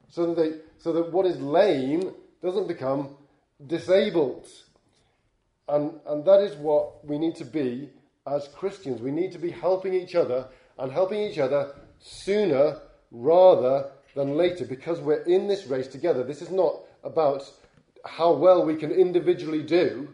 so 0.09 0.27
that, 0.27 0.41
they, 0.41 0.57
so 0.77 0.93
that 0.93 1.11
what 1.11 1.25
is 1.25 1.39
lame 1.39 2.13
doesn't 2.41 2.67
become 2.67 3.15
disabled. 3.67 4.47
And, 5.67 5.99
and 6.05 6.25
that 6.25 6.41
is 6.41 6.55
what 6.55 7.05
we 7.05 7.17
need 7.17 7.35
to 7.35 7.45
be 7.45 7.89
as 8.27 8.47
Christians. 8.49 9.01
We 9.01 9.11
need 9.11 9.31
to 9.31 9.39
be 9.39 9.51
helping 9.51 9.93
each 9.93 10.15
other 10.15 10.47
and 10.77 10.91
helping 10.91 11.21
each 11.21 11.37
other 11.37 11.73
sooner 11.99 12.79
rather 13.11 13.91
than 14.15 14.35
later 14.35 14.65
because 14.65 14.99
we're 14.99 15.23
in 15.23 15.47
this 15.47 15.67
race 15.67 15.87
together. 15.87 16.23
This 16.23 16.41
is 16.41 16.49
not 16.49 16.81
about 17.03 17.49
how 18.05 18.33
well 18.33 18.65
we 18.65 18.75
can 18.75 18.91
individually 18.91 19.63
do, 19.63 20.09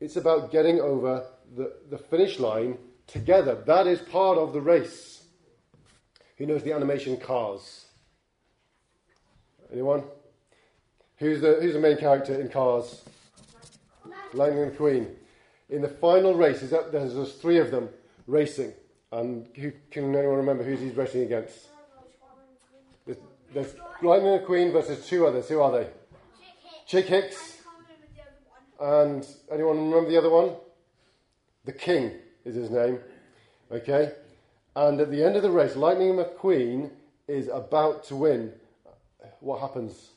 it's 0.00 0.16
about 0.16 0.52
getting 0.52 0.80
over 0.80 1.26
the, 1.56 1.72
the 1.90 1.98
finish 1.98 2.38
line 2.38 2.78
together. 3.06 3.62
That 3.66 3.86
is 3.86 4.00
part 4.00 4.38
of 4.38 4.52
the 4.52 4.60
race. 4.60 5.13
Who 6.36 6.46
knows 6.46 6.62
the 6.62 6.72
animation 6.72 7.16
Cars? 7.16 7.86
Anyone? 9.72 10.02
Who's 11.18 11.40
the, 11.40 11.58
who's 11.60 11.74
the 11.74 11.80
main 11.80 11.96
character 11.96 12.40
in 12.40 12.48
Cars? 12.48 13.02
Lightning 14.32 14.70
McQueen. 14.70 15.08
In 15.70 15.80
the 15.80 15.88
final 15.88 16.34
race, 16.34 16.62
is 16.62 16.70
that, 16.70 16.92
there's, 16.92 17.14
there's 17.14 17.34
three 17.34 17.58
of 17.58 17.70
them 17.70 17.88
racing. 18.26 18.72
And 19.12 19.48
who, 19.54 19.72
can 19.90 20.14
anyone 20.14 20.36
remember 20.36 20.64
who 20.64 20.76
he's 20.76 20.96
racing 20.96 21.22
against? 21.22 21.68
There's, 23.06 23.18
there's 23.52 23.74
Lightning 24.02 24.38
McQueen 24.38 24.72
versus 24.72 25.06
two 25.06 25.26
others. 25.26 25.48
Who 25.48 25.60
are 25.60 25.70
they? 25.70 25.88
Chick 26.86 27.06
Hicks. 27.06 27.62
And 28.80 29.26
anyone 29.52 29.88
remember 29.88 30.10
the 30.10 30.18
other 30.18 30.30
one? 30.30 30.50
The 31.64 31.72
King 31.72 32.10
is 32.44 32.56
his 32.56 32.70
name. 32.70 32.98
Okay? 33.70 34.12
And 34.76 35.00
at 35.00 35.10
the 35.10 35.22
end 35.22 35.36
of 35.36 35.42
the 35.42 35.50
race, 35.50 35.76
Lightning 35.76 36.14
McQueen 36.14 36.90
is 37.28 37.48
about 37.48 38.04
to 38.04 38.16
win. 38.16 38.52
What 39.40 39.60
happens? 39.60 40.10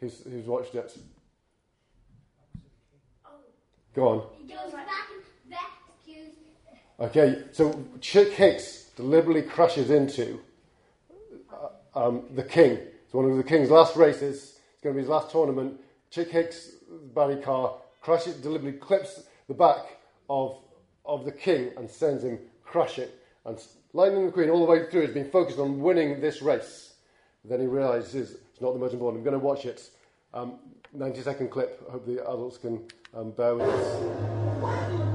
Who's, 0.00 0.22
who's 0.24 0.46
watched 0.46 0.74
it? 0.74 0.96
Go 3.94 4.08
on. 4.08 4.22
He 4.38 4.52
goes 4.52 4.72
back 4.72 5.08
and 5.10 5.52
rescues. 6.06 6.34
Okay, 7.00 7.44
so 7.52 7.82
Chick 8.00 8.32
Hicks 8.32 8.90
deliberately 8.94 9.42
crashes 9.42 9.90
into 9.90 10.38
uh, 11.50 11.98
um, 11.98 12.24
the 12.34 12.42
King. 12.42 12.78
It's 13.04 13.14
one 13.14 13.24
of 13.30 13.36
the 13.36 13.42
King's 13.42 13.70
last 13.70 13.96
races. 13.96 14.60
It's 14.74 14.82
going 14.82 14.94
to 14.94 14.98
be 14.98 15.02
his 15.02 15.08
last 15.08 15.30
tournament. 15.30 15.80
Chick 16.10 16.30
Hicks, 16.30 16.72
Barry 17.14 17.36
Carr, 17.36 17.74
crashes, 18.02 18.36
deliberately 18.36 18.78
clips 18.78 19.22
the 19.48 19.54
back 19.54 19.98
of, 20.28 20.58
of 21.04 21.24
the 21.24 21.32
King 21.32 21.70
and 21.76 21.90
sends 21.90 22.22
him 22.22 22.38
crashing. 22.62 23.08
And 23.44 23.58
Lightning 23.96 24.30
McQueen, 24.30 24.52
all 24.52 24.58
the 24.58 24.70
way 24.70 24.90
through, 24.90 25.06
has 25.06 25.14
been 25.14 25.30
focused 25.30 25.58
on 25.58 25.80
winning 25.80 26.20
this 26.20 26.42
race. 26.42 26.96
Then 27.46 27.60
he 27.60 27.66
realizes 27.66 28.36
it's 28.52 28.60
not 28.60 28.74
the 28.74 28.78
most 28.78 28.92
important. 28.92 29.20
I'm 29.20 29.24
going 29.24 29.40
to 29.40 29.46
watch 29.46 29.64
it. 29.64 29.88
Um, 30.34 30.58
90 30.92 31.22
second 31.22 31.50
clip. 31.50 31.82
I 31.88 31.92
hope 31.92 32.04
the 32.04 32.20
adults 32.20 32.58
can 32.58 32.86
um, 33.14 33.30
bear 33.30 33.54
with 33.54 33.66
us. 33.66 35.05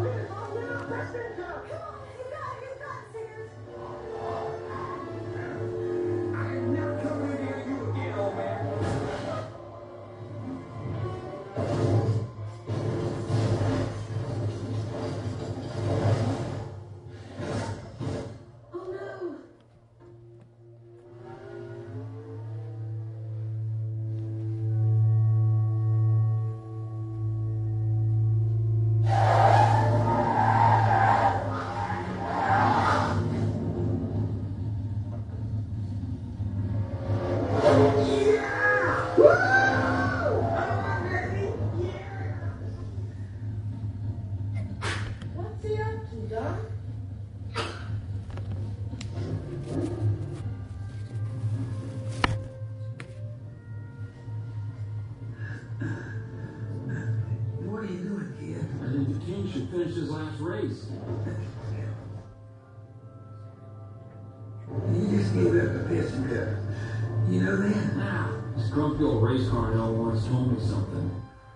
The 66.32 66.38
Piston 66.38 66.40
Cup. 66.56 67.30
You 67.30 67.42
know 67.42 67.56
that? 67.58 67.96
Now, 67.98 68.30
this 68.56 68.70
grumpy 68.70 69.04
old 69.04 69.22
race 69.24 69.50
car 69.50 69.74
now 69.74 69.92
once 69.92 70.26
told 70.28 70.52
me 70.52 70.60
something. 70.66 71.12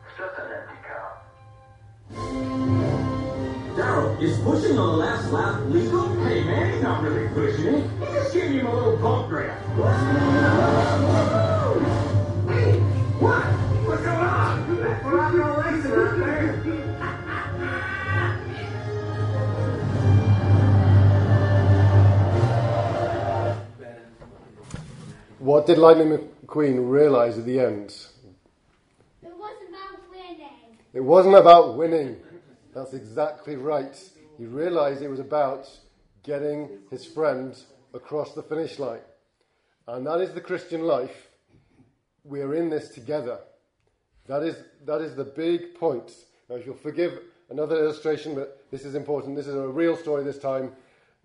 It's 0.07 0.17
just 0.17 0.37
an 0.37 0.51
empty 0.51 0.75
car. 0.87 1.21
Darrell, 3.75 4.17
is 4.21 4.37
pushing 4.39 4.77
on 4.77 4.87
the 4.87 4.97
last 4.97 5.31
lap 5.31 5.61
legal? 5.67 6.09
Hey 6.25 6.43
man, 6.43 6.73
he's 6.73 6.81
not 6.81 7.01
really 7.03 7.27
pushing 7.29 7.65
it. 7.65 7.89
He's 7.99 8.09
just 8.09 8.33
giving 8.33 8.59
him 8.59 8.67
a 8.67 8.73
little 8.73 8.97
bump 8.97 9.29
draft. 9.29 9.63
What 25.45 25.67
did 25.67 25.77
Lightning 25.77 26.27
McQueen 26.47 26.89
realise 26.89 27.37
at 27.37 27.45
the 27.45 27.59
end? 27.59 27.95
It 29.21 29.31
wasn't 29.37 29.69
about 29.69 30.09
winning. 30.09 30.47
It 30.91 30.99
wasn't 31.01 31.35
about 31.35 31.77
winning. 31.77 32.17
That's 32.73 32.95
exactly 32.95 33.55
right. 33.55 33.95
He 34.39 34.45
realised 34.45 35.03
it 35.03 35.07
was 35.07 35.19
about 35.19 35.69
getting 36.23 36.79
his 36.89 37.05
friend 37.05 37.55
across 37.93 38.33
the 38.33 38.41
finish 38.41 38.79
line. 38.79 39.01
And 39.87 40.07
that 40.07 40.19
is 40.19 40.33
the 40.33 40.41
Christian 40.41 40.81
life. 40.81 41.27
We're 42.23 42.55
in 42.55 42.71
this 42.71 42.89
together. 42.89 43.37
That 44.25 44.41
is, 44.41 44.55
that 44.87 45.01
is 45.01 45.15
the 45.15 45.25
big 45.25 45.75
point. 45.75 46.11
Now, 46.49 46.55
if 46.55 46.65
you'll 46.65 46.73
forgive 46.73 47.19
another 47.51 47.77
illustration, 47.77 48.33
but 48.33 48.65
this 48.71 48.83
is 48.83 48.95
important. 48.95 49.35
This 49.35 49.45
is 49.45 49.53
a 49.53 49.67
real 49.67 49.95
story 49.95 50.23
this 50.23 50.39
time. 50.39 50.71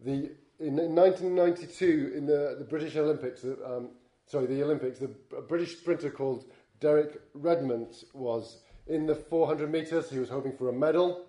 The, 0.04 0.30
in, 0.59 0.78
in 0.78 0.94
1992, 0.94 2.12
in 2.14 2.26
the, 2.26 2.56
the 2.59 2.66
British 2.66 2.96
Olympics, 2.96 3.44
um, 3.44 3.88
sorry, 4.30 4.46
the 4.46 4.62
Olympics, 4.62 5.00
the, 5.00 5.10
a 5.36 5.42
British 5.42 5.76
sprinter 5.76 6.08
called 6.08 6.44
Derek 6.78 7.20
Redmond 7.34 8.04
was 8.14 8.58
in 8.86 9.04
the 9.06 9.14
400 9.14 9.70
metres. 9.70 10.08
He 10.08 10.20
was 10.20 10.28
hoping 10.28 10.56
for 10.56 10.68
a 10.68 10.72
medal 10.72 11.26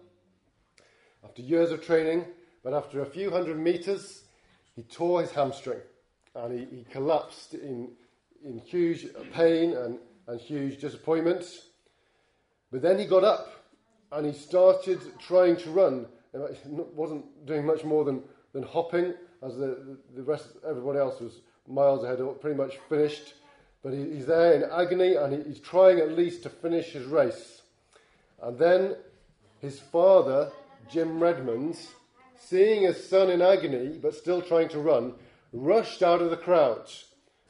after 1.23 1.41
years 1.41 1.71
of 1.71 1.83
training, 1.83 2.25
but 2.63 2.73
after 2.73 3.01
a 3.01 3.05
few 3.05 3.31
hundred 3.31 3.57
metres, 3.57 4.25
he 4.75 4.83
tore 4.83 5.21
his 5.21 5.31
hamstring 5.31 5.79
and 6.35 6.59
he, 6.59 6.77
he 6.77 6.83
collapsed 6.91 7.55
in, 7.55 7.89
in 8.45 8.59
huge 8.59 9.07
pain 9.33 9.73
and, 9.73 9.97
and 10.27 10.39
huge 10.39 10.79
disappointment. 10.79 11.43
But 12.71 12.83
then 12.83 12.99
he 12.99 13.05
got 13.05 13.23
up 13.23 13.65
and 14.11 14.27
he 14.27 14.31
started 14.31 14.99
trying 15.19 15.57
to 15.57 15.71
run. 15.71 16.05
It 16.33 16.57
wasn't 16.93 17.47
doing 17.47 17.65
much 17.65 17.83
more 17.83 18.05
than, 18.05 18.21
than 18.53 18.61
hopping, 18.61 19.15
as 19.41 19.57
the, 19.57 19.97
the 20.15 20.21
rest, 20.21 20.49
everybody 20.67 20.99
else 20.99 21.19
was 21.19 21.41
miles 21.67 22.03
ahead, 22.03 22.19
pretty 22.41 22.57
much 22.57 22.77
finished. 22.89 23.33
But 23.83 23.93
he, 23.93 24.11
he's 24.11 24.27
there 24.27 24.53
in 24.53 24.63
agony 24.63 25.15
and 25.15 25.33
he, 25.33 25.49
he's 25.49 25.59
trying 25.59 25.99
at 25.99 26.11
least 26.11 26.43
to 26.43 26.49
finish 26.49 26.87
his 26.87 27.05
race. 27.05 27.61
And 28.41 28.57
then 28.57 28.95
his 29.59 29.79
father, 29.79 30.51
Jim 30.89 31.19
Redmond, 31.19 31.77
seeing 32.37 32.83
his 32.83 33.07
son 33.07 33.29
in 33.29 33.41
agony 33.41 33.97
but 34.01 34.15
still 34.15 34.41
trying 34.41 34.69
to 34.69 34.79
run, 34.79 35.13
rushed 35.53 36.03
out 36.03 36.21
of 36.21 36.29
the 36.29 36.37
crowd 36.37 36.89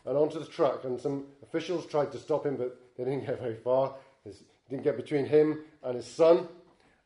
and 0.06 0.18
onto 0.18 0.40
the 0.40 0.46
track. 0.46 0.84
And 0.84 1.00
some 1.00 1.26
officials 1.44 1.86
tried 1.86 2.12
to 2.12 2.20
stop 2.20 2.46
him, 2.46 2.56
but 2.56 2.78
they 2.98 3.04
didn't 3.04 3.26
get 3.26 3.40
very 3.40 3.56
far. 3.56 3.96
His, 4.24 4.44
didn't 4.70 4.84
get 4.84 4.96
between 4.96 5.26
him 5.26 5.60
and 5.84 5.96
his 5.96 6.08
son. 6.08 6.48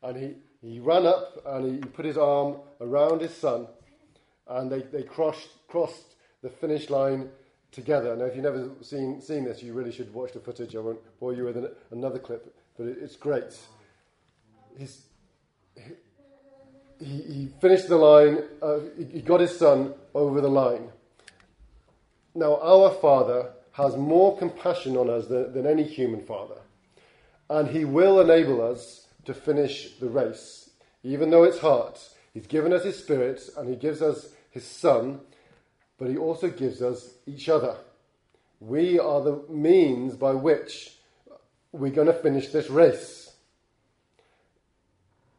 And 0.02 0.16
he, 0.16 0.34
he 0.66 0.80
ran 0.80 1.04
up 1.04 1.42
and 1.46 1.82
he 1.82 1.90
put 1.90 2.04
his 2.04 2.16
arm 2.16 2.56
around 2.80 3.20
his 3.20 3.34
son. 3.34 3.66
And 4.48 4.70
they, 4.70 4.82
they 4.82 5.02
crossed, 5.02 5.48
crossed 5.68 6.14
the 6.42 6.50
finish 6.50 6.90
line 6.90 7.30
together. 7.72 8.16
Now, 8.16 8.24
if 8.24 8.34
you've 8.34 8.44
never 8.44 8.70
seen, 8.82 9.20
seen 9.20 9.44
this, 9.44 9.62
you 9.62 9.72
really 9.72 9.92
should 9.92 10.12
watch 10.12 10.32
the 10.32 10.40
footage. 10.40 10.74
I 10.74 10.80
won't 10.80 11.00
bore 11.20 11.34
you 11.34 11.44
with 11.44 11.56
an, 11.56 11.68
another 11.90 12.18
clip, 12.18 12.54
but 12.76 12.86
it, 12.86 12.98
it's 13.00 13.16
great. 13.16 13.58
He's, 14.78 15.02
he, 16.98 17.22
he 17.22 17.48
finished 17.60 17.88
the 17.88 17.96
line, 17.96 18.44
uh, 18.62 18.78
he, 19.12 19.20
got 19.20 19.40
his 19.40 19.56
son 19.56 19.94
over 20.14 20.40
the 20.40 20.48
line. 20.48 20.90
Now, 22.34 22.58
our 22.60 22.90
Father 22.90 23.50
has 23.72 23.96
more 23.96 24.36
compassion 24.38 24.96
on 24.96 25.10
us 25.10 25.26
than, 25.26 25.52
than 25.52 25.66
any 25.66 25.84
human 25.84 26.20
father, 26.20 26.56
and 27.50 27.68
He 27.68 27.84
will 27.84 28.20
enable 28.20 28.62
us 28.62 29.06
to 29.24 29.34
finish 29.34 29.96
the 30.00 30.08
race, 30.08 30.70
even 31.02 31.30
though 31.30 31.44
it's 31.44 31.58
hard. 31.58 31.94
He's 32.32 32.46
given 32.46 32.72
us 32.72 32.84
His 32.84 32.98
Spirit, 32.98 33.42
and 33.56 33.68
He 33.68 33.76
gives 33.76 34.00
us 34.00 34.28
His 34.50 34.64
Son, 34.64 35.20
but 35.98 36.08
He 36.08 36.16
also 36.16 36.50
gives 36.50 36.82
us 36.82 37.14
each 37.26 37.48
other. 37.48 37.76
We 38.60 38.98
are 38.98 39.20
the 39.20 39.42
means 39.48 40.14
by 40.14 40.32
which 40.32 40.96
we're 41.72 41.92
going 41.92 42.06
to 42.06 42.12
finish 42.12 42.48
this 42.48 42.70
race. 42.70 43.34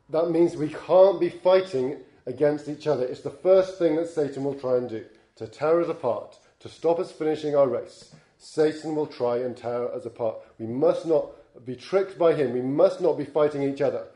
That 0.10 0.30
means 0.30 0.56
we 0.56 0.70
can't 0.70 1.20
be 1.20 1.30
fighting 1.30 1.98
against 2.26 2.70
each 2.70 2.88
other. 2.88 3.06
It's 3.06 3.22
the 3.22 3.30
first 3.30 3.78
thing 3.78 3.96
that 3.96 4.10
Satan 4.10 4.44
will 4.44 4.54
try 4.54 4.78
and 4.78 4.90
do 4.90 5.06
to 5.38 5.48
tear 5.48 5.82
us 5.82 5.90
apart, 5.90 6.38
to 6.60 6.70
stop 6.70 7.00
us 7.00 7.12
finishing 7.12 7.56
our 7.56 7.68
race. 7.68 8.14
Satan 8.40 8.96
will 8.96 9.08
try 9.08 9.38
and 9.38 9.56
tear 9.56 9.94
us 9.94 10.06
apart. 10.06 10.38
We 10.60 10.68
must 10.68 11.06
not 11.06 11.28
be 11.66 11.76
tricked 11.76 12.18
by 12.18 12.34
him. 12.34 12.54
We 12.54 12.62
must 12.62 13.02
not 13.02 13.18
be 13.18 13.26
fighting 13.26 13.64
each 13.64 13.82
other. 13.82 14.08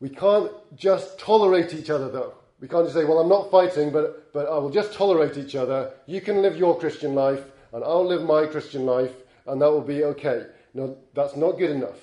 We 0.00 0.08
can't 0.08 0.50
just 0.74 1.18
tolerate 1.18 1.74
each 1.74 1.90
other, 1.90 2.10
though. 2.10 2.34
We 2.60 2.68
can't 2.68 2.84
just 2.84 2.94
say, 2.94 3.04
well, 3.04 3.18
I'm 3.18 3.28
not 3.28 3.50
fighting, 3.50 3.92
but, 3.92 4.32
but 4.32 4.48
I 4.48 4.58
will 4.58 4.70
just 4.70 4.94
tolerate 4.94 5.36
each 5.36 5.54
other. 5.54 5.92
You 6.06 6.20
can 6.20 6.40
live 6.40 6.56
your 6.56 6.78
Christian 6.78 7.14
life, 7.14 7.44
and 7.72 7.84
I'll 7.84 8.06
live 8.06 8.22
my 8.22 8.46
Christian 8.46 8.86
life, 8.86 9.12
and 9.46 9.60
that 9.60 9.70
will 9.70 9.82
be 9.82 10.04
okay. 10.04 10.46
No, 10.72 10.96
that's 11.14 11.36
not 11.36 11.58
good 11.58 11.70
enough. 11.70 12.00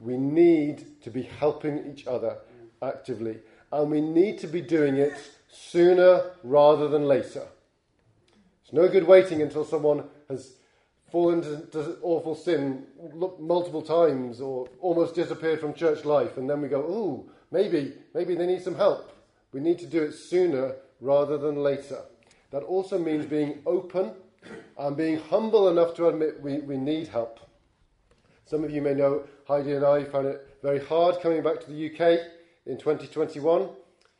We 0.00 0.16
need 0.16 1.00
to 1.02 1.10
be 1.10 1.22
helping 1.22 1.86
each 1.92 2.06
other 2.08 2.38
actively, 2.82 3.38
and 3.70 3.90
we 3.90 4.00
need 4.00 4.38
to 4.40 4.48
be 4.48 4.60
doing 4.60 4.96
it 4.96 5.14
sooner 5.48 6.32
rather 6.42 6.88
than 6.88 7.06
later. 7.06 7.46
It's 8.64 8.72
no 8.72 8.88
good 8.88 9.06
waiting 9.06 9.40
until 9.42 9.64
someone 9.64 10.04
has 10.28 10.56
fallen 11.12 11.44
into 11.44 11.98
awful 12.02 12.34
sin 12.34 12.86
multiple 13.38 13.82
times 13.82 14.40
or 14.40 14.66
almost 14.80 15.14
disappeared 15.14 15.60
from 15.60 15.74
church 15.74 16.04
life, 16.04 16.38
and 16.38 16.50
then 16.50 16.60
we 16.60 16.68
go, 16.68 16.80
ooh, 16.80 17.30
maybe, 17.52 17.92
maybe 18.14 18.34
they 18.34 18.46
need 18.46 18.62
some 18.62 18.74
help. 18.74 19.11
We 19.52 19.60
need 19.60 19.78
to 19.80 19.86
do 19.86 20.02
it 20.02 20.12
sooner 20.12 20.76
rather 21.00 21.36
than 21.36 21.56
later. 21.56 22.02
That 22.50 22.62
also 22.62 22.98
means 22.98 23.26
being 23.26 23.60
open 23.66 24.12
and 24.78 24.96
being 24.96 25.18
humble 25.18 25.68
enough 25.68 25.94
to 25.94 26.08
admit 26.08 26.40
we, 26.40 26.58
we 26.60 26.76
need 26.76 27.08
help. 27.08 27.40
Some 28.44 28.64
of 28.64 28.70
you 28.70 28.82
may 28.82 28.94
know 28.94 29.24
Heidi 29.46 29.72
and 29.72 29.84
I 29.84 30.04
found 30.04 30.26
it 30.26 30.58
very 30.62 30.78
hard 30.84 31.20
coming 31.20 31.42
back 31.42 31.60
to 31.60 31.70
the 31.70 31.86
UK 31.86 32.20
in 32.66 32.78
2021 32.78 33.68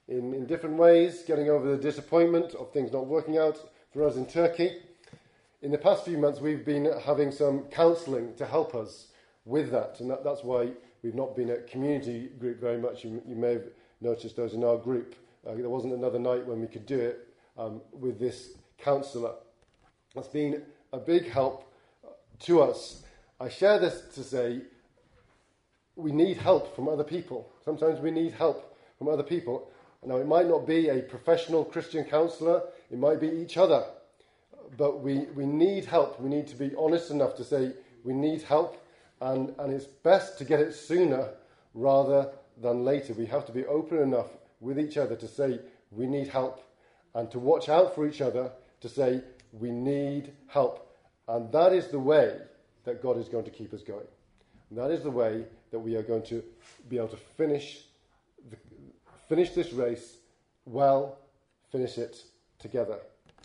in, 0.08 0.34
in 0.34 0.46
different 0.46 0.76
ways, 0.76 1.22
getting 1.26 1.48
over 1.48 1.70
the 1.70 1.82
disappointment 1.82 2.54
of 2.54 2.72
things 2.72 2.92
not 2.92 3.06
working 3.06 3.38
out 3.38 3.58
for 3.92 4.06
us 4.06 4.16
in 4.16 4.26
Turkey. 4.26 4.78
In 5.62 5.70
the 5.70 5.78
past 5.78 6.04
few 6.04 6.18
months, 6.18 6.40
we've 6.40 6.64
been 6.64 6.90
having 7.04 7.30
some 7.30 7.64
counselling 7.64 8.34
to 8.34 8.46
help 8.46 8.74
us 8.74 9.08
with 9.44 9.70
that. 9.70 10.00
And 10.00 10.10
that, 10.10 10.24
that's 10.24 10.42
why 10.42 10.70
we've 11.02 11.14
not 11.14 11.36
been 11.36 11.50
at 11.50 11.68
community 11.68 12.30
group 12.38 12.60
very 12.60 12.78
much. 12.78 13.04
You, 13.04 13.22
you 13.26 13.36
may 13.36 13.52
have 13.52 13.66
noticed 14.00 14.36
those 14.36 14.54
in 14.54 14.64
our 14.64 14.76
group. 14.76 15.14
Uh, 15.46 15.54
there 15.54 15.68
wasn't 15.68 15.92
another 15.92 16.18
night 16.18 16.46
when 16.46 16.60
we 16.60 16.66
could 16.66 16.86
do 16.86 16.98
it 16.98 17.28
um, 17.58 17.80
with 17.92 18.18
this 18.18 18.50
counsellor. 18.78 19.34
That's 20.14 20.28
been 20.28 20.62
a 20.92 20.98
big 20.98 21.28
help 21.28 21.72
to 22.40 22.62
us. 22.62 23.02
I 23.40 23.48
share 23.48 23.78
this 23.78 24.02
to 24.14 24.22
say 24.22 24.60
we 25.96 26.12
need 26.12 26.36
help 26.36 26.74
from 26.74 26.88
other 26.88 27.04
people. 27.04 27.50
Sometimes 27.64 28.00
we 28.00 28.10
need 28.10 28.32
help 28.32 28.76
from 28.98 29.08
other 29.08 29.22
people. 29.22 29.68
Now, 30.04 30.16
it 30.16 30.26
might 30.26 30.48
not 30.48 30.66
be 30.66 30.88
a 30.88 31.00
professional 31.00 31.64
Christian 31.64 32.04
counsellor, 32.04 32.62
it 32.90 32.98
might 32.98 33.20
be 33.20 33.28
each 33.28 33.56
other. 33.56 33.84
But 34.76 35.00
we, 35.00 35.26
we 35.34 35.46
need 35.46 35.84
help. 35.84 36.20
We 36.20 36.28
need 36.28 36.46
to 36.48 36.56
be 36.56 36.72
honest 36.76 37.10
enough 37.10 37.36
to 37.36 37.44
say 37.44 37.72
we 38.04 38.14
need 38.14 38.42
help, 38.42 38.84
and, 39.20 39.54
and 39.58 39.72
it's 39.72 39.84
best 39.84 40.38
to 40.38 40.44
get 40.44 40.60
it 40.60 40.74
sooner 40.74 41.30
rather 41.74 42.30
than 42.60 42.84
later. 42.84 43.12
We 43.12 43.26
have 43.26 43.46
to 43.46 43.52
be 43.52 43.64
open 43.66 43.98
enough 43.98 44.28
with 44.62 44.78
each 44.78 44.96
other 44.96 45.16
to 45.16 45.28
say 45.28 45.60
we 45.90 46.06
need 46.06 46.28
help, 46.28 46.64
and 47.14 47.30
to 47.30 47.38
watch 47.38 47.68
out 47.68 47.94
for 47.94 48.06
each 48.06 48.22
other 48.22 48.50
to 48.80 48.88
say 48.88 49.20
we 49.52 49.70
need 49.70 50.32
help. 50.46 50.88
And 51.28 51.52
that 51.52 51.72
is 51.72 51.88
the 51.88 51.98
way 51.98 52.38
that 52.84 53.02
God 53.02 53.18
is 53.18 53.28
going 53.28 53.44
to 53.44 53.50
keep 53.50 53.74
us 53.74 53.82
going. 53.82 54.06
And 54.70 54.78
that 54.78 54.90
is 54.90 55.02
the 55.02 55.10
way 55.10 55.44
that 55.70 55.78
we 55.78 55.96
are 55.96 56.02
going 56.02 56.22
to 56.24 56.42
be 56.88 56.96
able 56.96 57.08
to 57.08 57.16
finish, 57.16 57.82
the, 58.50 58.56
finish 59.28 59.50
this 59.50 59.72
race 59.72 60.16
well, 60.64 61.18
finish 61.70 61.98
it 61.98 62.22
together. 62.58 62.98